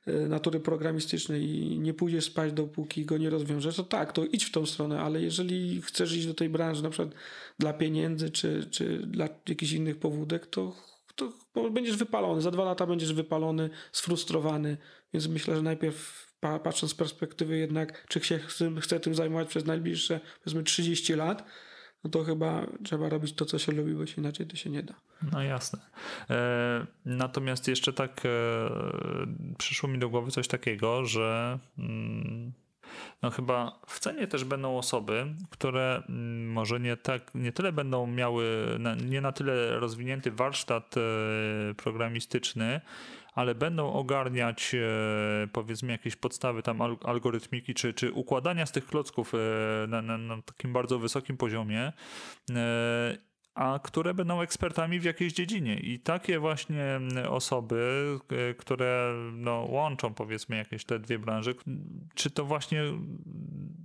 [0.08, 4.44] y, natury programistycznej i nie pójdziesz spać, dopóki go nie rozwiążesz, to tak, to idź
[4.44, 7.14] w tą stronę, ale jeżeli chcesz iść do tej branży na przykład
[7.58, 10.72] dla pieniędzy czy, czy dla jakichś innych powódek, to
[11.16, 11.32] to
[11.70, 12.40] będziesz wypalony.
[12.40, 14.76] Za dwa lata będziesz wypalony, sfrustrowany.
[15.12, 18.40] Więc myślę, że najpierw patrząc z perspektywy jednak, czy się
[18.80, 21.44] chce tym zajmować przez najbliższe powiedzmy 30 lat,
[22.06, 24.82] no to chyba trzeba robić to, co się lubi, bo się inaczej to się nie
[24.82, 24.94] da.
[25.32, 25.78] No jasne.
[26.30, 28.28] E, natomiast jeszcze tak e,
[29.58, 32.52] przyszło mi do głowy coś takiego, że mm,
[33.22, 38.06] no chyba w cenie też będą osoby, które mm, może nie tak, nie tyle będą
[38.06, 38.66] miały,
[39.04, 41.00] nie na tyle rozwinięty warsztat e,
[41.74, 42.80] programistyczny,
[43.36, 49.32] ale będą ogarniać e, powiedzmy jakieś podstawy tam algorytmiki czy, czy układania z tych klocków
[49.34, 49.38] e,
[49.86, 51.92] na, na, na takim bardzo wysokim poziomie
[53.56, 55.80] a które będą ekspertami w jakiejś dziedzinie.
[55.80, 61.54] I takie właśnie mm, osoby, e, które no, łączą powiedzmy jakieś te dwie branże,
[62.14, 62.82] czy to właśnie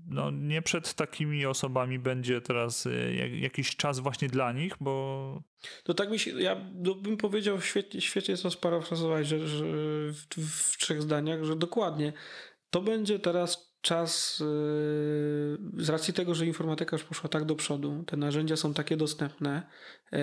[0.10, 5.44] no, nie przed takimi osobami będzie teraz e, jakiś czas właśnie dla nich, bo...
[5.84, 6.56] To tak mi się, ja
[7.02, 9.66] bym powiedział, świetnie, świetnie to sparafrazować, że, że
[10.12, 12.14] w, w trzech zdaniach, że dokładnie
[12.70, 18.04] to będzie teraz czas, yy, z racji tego, że informatyka już poszła tak do przodu,
[18.08, 19.64] te narzędzia są takie dostępne,
[20.12, 20.20] yy,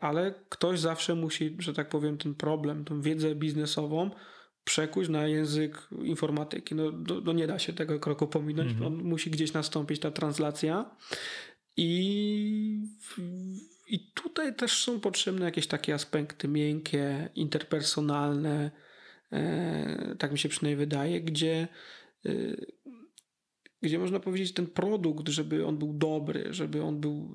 [0.00, 4.10] ale ktoś zawsze musi, że tak powiem, ten problem, tą wiedzę biznesową
[4.64, 6.74] przekuć na język informatyki.
[6.74, 8.86] No, do, do nie da się tego kroku pominąć, mhm.
[8.86, 10.96] on musi gdzieś nastąpić ta translacja
[11.76, 12.88] i
[13.86, 18.70] i tutaj też są potrzebne jakieś takie aspekty miękkie, interpersonalne,
[19.32, 21.68] yy, tak mi się przynajmniej wydaje, gdzie
[23.82, 27.30] gdzie można powiedzieć, ten produkt, żeby on był dobry, żeby on był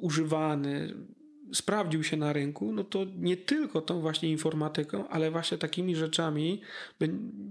[0.00, 0.94] używany,
[1.52, 6.60] sprawdził się na rynku, no to nie tylko tą właśnie informatyką, ale właśnie takimi rzeczami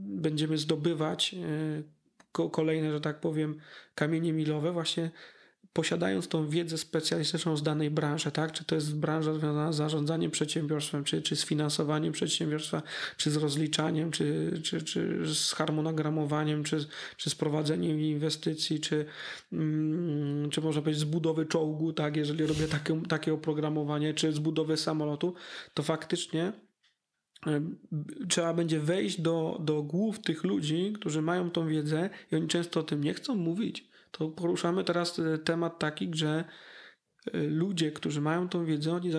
[0.06, 3.60] będziemy zdobywać e, kolejne, że tak powiem,
[3.96, 5.12] kamienie milowe, właśnie
[5.80, 8.52] posiadając tą wiedzę specjalistyczną z danej branży, tak?
[8.52, 12.82] Czy to jest branża związana z zarządzaniem przedsiębiorstwem, czy, czy z finansowaniem przedsiębiorstwa,
[13.18, 16.86] czy z rozliczaniem, czy, czy, czy z harmonogramowaniem, czy,
[17.18, 19.06] czy z prowadzeniem inwestycji, czy,
[19.54, 22.18] mm, czy można powiedzieć z budowy czołgu, tak?
[22.18, 25.34] Jeżeli robię takie, takie oprogramowanie, czy z budowy samolotu,
[25.74, 26.54] to faktycznie
[28.30, 32.80] trzeba będzie wejść do, do głów tych ludzi, którzy mają tą wiedzę i oni często
[32.80, 36.44] o tym nie chcą mówić to poruszamy teraz e, temat taki, że
[37.34, 39.12] e, ludzie, którzy mają tą wiedzę, oni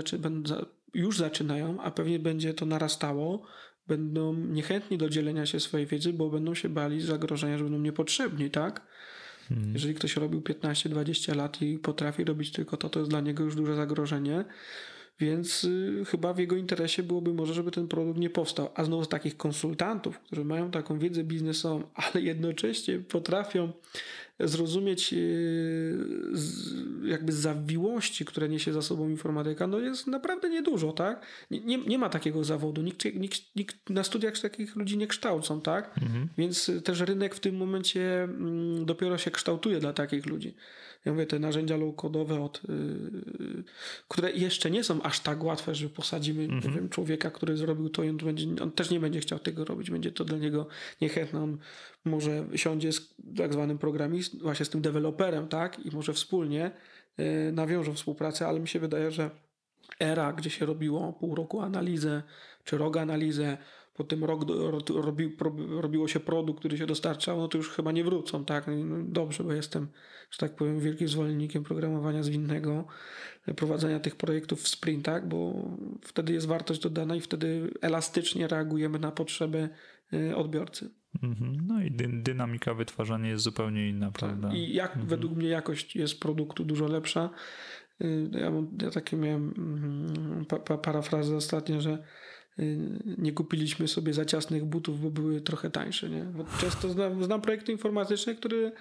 [0.95, 3.47] już zaczynają, a pewnie będzie to narastało,
[3.87, 8.51] będą niechętni do dzielenia się swojej wiedzy, bo będą się bali zagrożenia, że będą niepotrzebni,
[8.51, 8.87] tak?
[9.49, 9.73] Hmm.
[9.73, 13.55] Jeżeli ktoś robił 15-20 lat i potrafi robić tylko to, to jest dla niego już
[13.55, 14.45] duże zagrożenie.
[15.21, 18.71] Więc y, chyba w jego interesie byłoby może, żeby ten produkt nie powstał.
[18.75, 21.83] A znowu z takich konsultantów, którzy mają taką wiedzę biznesową,
[22.13, 23.73] ale jednocześnie potrafią
[24.45, 26.07] zrozumieć yy,
[27.05, 31.27] jakby zawiłości, które niesie za sobą informatyka, no jest naprawdę niedużo, tak?
[31.51, 32.83] Nie, nie, nie ma takiego zawodu.
[32.83, 35.99] Nikt, nikt, nikt, na studiach takich ludzi nie kształcą, tak?
[36.03, 36.29] Mhm.
[36.39, 40.55] Więc też rynek w tym momencie mm, dopiero się kształtuje dla takich ludzi.
[41.05, 43.65] Ja mówię, te narzędzia low-codowe, od, yy,
[44.09, 46.75] które jeszcze nie są aż tak łatwe, że posadzimy mhm.
[46.75, 49.91] wiem, człowieka, który zrobił to i on, będzie, on też nie będzie chciał tego robić,
[49.91, 50.67] będzie to dla niego
[51.01, 51.43] niechętne.
[51.43, 51.59] On
[52.05, 56.71] może siądzie z tak zwanym programistą, właśnie z tym deweloperem, tak, i może wspólnie
[57.19, 59.31] yy, nawiążą współpracę, ale mi się wydaje, że
[60.01, 62.23] era, gdzie się robiło pół roku analizę,
[62.65, 63.59] czy rok analizę,
[64.01, 64.45] po tym rok
[64.95, 65.37] robi,
[65.69, 68.67] robiło się produkt, który się dostarczał, no to już chyba nie wrócą, tak?
[68.67, 69.89] No dobrze, bo jestem,
[70.31, 72.85] że tak powiem, wielkim zwolennikiem programowania zwinnego,
[73.57, 75.69] prowadzenia tych projektów w sprintach, bo
[76.03, 79.69] wtedy jest wartość dodana i wtedy elastycznie reagujemy na potrzeby
[80.13, 80.91] y, odbiorcy.
[81.23, 81.67] Mhm.
[81.67, 84.15] No i dy dynamika wytwarzania jest zupełnie inna, tak.
[84.15, 84.53] prawda?
[84.55, 85.07] I jak mhm.
[85.07, 87.31] według mnie jakość jest produktu dużo lepsza.
[88.01, 91.99] Y, ja, ja takie miałem mm, pa, pa, parafrazę ostatnio, że
[93.19, 96.11] nie kupiliśmy sobie za ciasnych butów, bo były trochę tańsze.
[96.11, 96.23] Nie?
[96.23, 98.73] Bo często znam, znam projekty informatyczne, które y,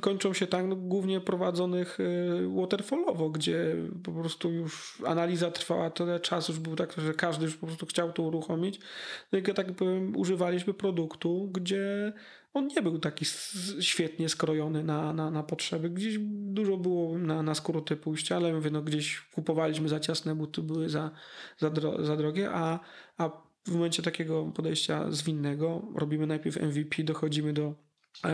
[0.00, 6.20] kończą się tak, no, głównie prowadzonych y, waterfallowo, gdzie po prostu już analiza trwała tyle
[6.20, 8.80] czasu, już był tak, że każdy już po prostu chciał to uruchomić.
[9.32, 12.12] No i tak powiem, używaliśmy produktu, gdzie
[12.54, 13.24] on nie był taki
[13.80, 15.90] świetnie skrojony na, na, na potrzeby.
[15.90, 20.62] Gdzieś dużo było na, na skróty pójścia, ale mówię, no gdzieś kupowaliśmy za ciasne buty,
[20.62, 21.10] były za,
[21.58, 22.80] za, dro, za drogie, a,
[23.18, 23.30] a
[23.64, 27.74] w momencie takiego podejścia zwinnego robimy najpierw MVP, dochodzimy do,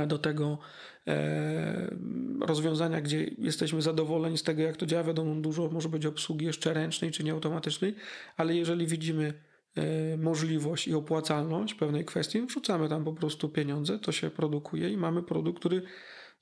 [0.06, 0.58] do tego
[1.06, 1.96] e,
[2.40, 5.04] rozwiązania, gdzie jesteśmy zadowoleni z tego, jak to działa.
[5.04, 7.94] Wiadomo, dużo może być obsługi jeszcze ręcznej czy nieautomatycznej,
[8.36, 9.34] ale jeżeli widzimy
[9.76, 14.96] e, możliwość i opłacalność pewnej kwestii, wrzucamy tam po prostu pieniądze, to się produkuje i
[14.96, 15.82] mamy produkt, który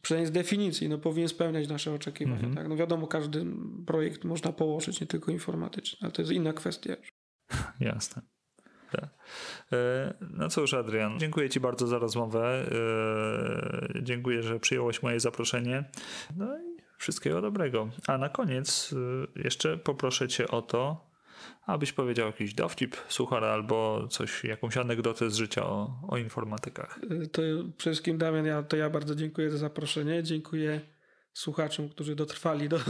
[0.02, 2.36] przynajmniej z definicji no, powinien spełniać nasze oczekiwania.
[2.36, 2.54] Mhm.
[2.54, 2.68] Tak?
[2.68, 3.46] No wiadomo, każdy
[3.86, 6.96] projekt można położyć, nie tylko informatyczny, ale to jest inna kwestia.
[7.80, 8.22] Jasne.
[8.92, 9.08] Tak.
[9.72, 12.66] E, No cóż, Adrian, dziękuję Ci bardzo za rozmowę.
[13.96, 15.84] E, Dziękuję, że przyjąłeś moje zaproszenie.
[16.36, 17.88] No i wszystkiego dobrego.
[18.06, 18.94] A na koniec
[19.36, 21.08] e, jeszcze poproszę Cię o to,
[21.66, 27.00] abyś powiedział jakiś dowcip, suchar albo coś, jakąś anegdotę z życia o, o informatykach.
[27.32, 27.42] To
[27.76, 30.22] przede wszystkim Damian, ja, to ja bardzo dziękuję za zaproszenie.
[30.22, 30.80] Dziękuję
[31.38, 32.80] słuchaczom, którzy dotrwali do,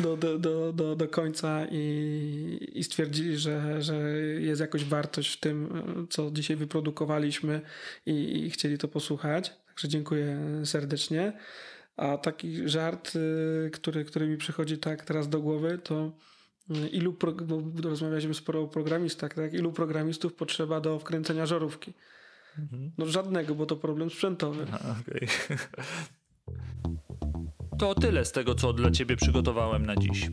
[0.00, 3.94] do, do, do, do, końca i, i stwierdzili, że, że
[4.38, 5.68] jest jakoś wartość w tym,
[6.10, 7.60] co dzisiaj wyprodukowaliśmy
[8.06, 9.52] i, i chcieli to posłuchać.
[9.66, 11.32] Także dziękuję serdecznie.
[11.96, 16.12] A taki żart, y, który, który mi przychodzi tak teraz do głowy, to
[16.70, 19.54] y, ilu, pro, bo rozmawialiśmy sporo o programistach, tak?
[19.54, 21.92] Ilu programistów potrzeba do wkręcenia żarówki?
[22.98, 24.66] No żadnego, bo to problem sprzętowy.
[24.72, 25.28] Aha, okej.
[27.80, 30.28] To tyle z tego, co dla Ciebie przygotowałem na dziś.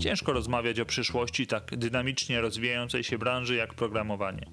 [0.00, 4.46] Ciężko rozmawiać o przyszłości tak dynamicznie rozwijającej się branży jak programowanie.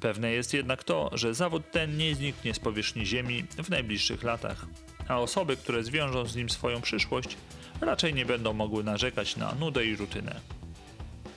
[0.00, 4.66] Pewne jest jednak to, że zawód ten nie zniknie z powierzchni Ziemi w najbliższych latach,
[5.08, 7.36] a osoby, które zwiążą z nim swoją przyszłość,
[7.80, 10.40] raczej nie będą mogły narzekać na nudę i rutynę.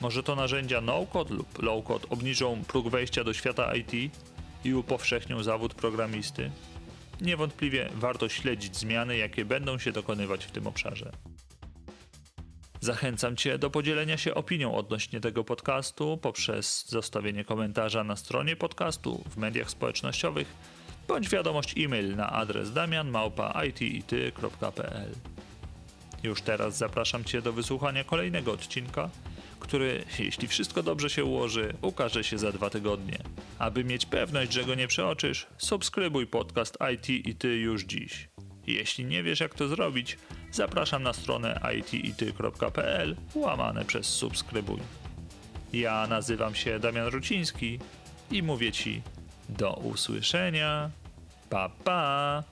[0.01, 4.13] Może to narzędzia no-code lub low-code obniżą próg wejścia do świata IT
[4.65, 6.51] i upowszechnią zawód programisty?
[7.21, 11.11] Niewątpliwie warto śledzić zmiany, jakie będą się dokonywać w tym obszarze.
[12.79, 19.23] Zachęcam Cię do podzielenia się opinią odnośnie tego podcastu poprzez zostawienie komentarza na stronie podcastu
[19.29, 20.47] w mediach społecznościowych
[21.07, 25.11] bądź wiadomość e-mail na adres damianmałpa.itity.pl.
[26.23, 29.09] Już teraz zapraszam Cię do wysłuchania kolejnego odcinka,
[29.61, 33.17] który, jeśli wszystko dobrze się ułoży, ukaże się za dwa tygodnie.
[33.59, 38.29] Aby mieć pewność, że go nie przeoczysz, subskrybuj podcast IT i Ty już dziś.
[38.67, 40.17] Jeśli nie wiesz jak to zrobić,
[40.51, 44.79] zapraszam na stronę itity.pl łamane przez subskrybuj.
[45.73, 47.79] Ja nazywam się Damian Ruciński
[48.31, 49.01] i mówię Ci
[49.49, 50.89] do usłyszenia.
[51.49, 52.43] Pa pa!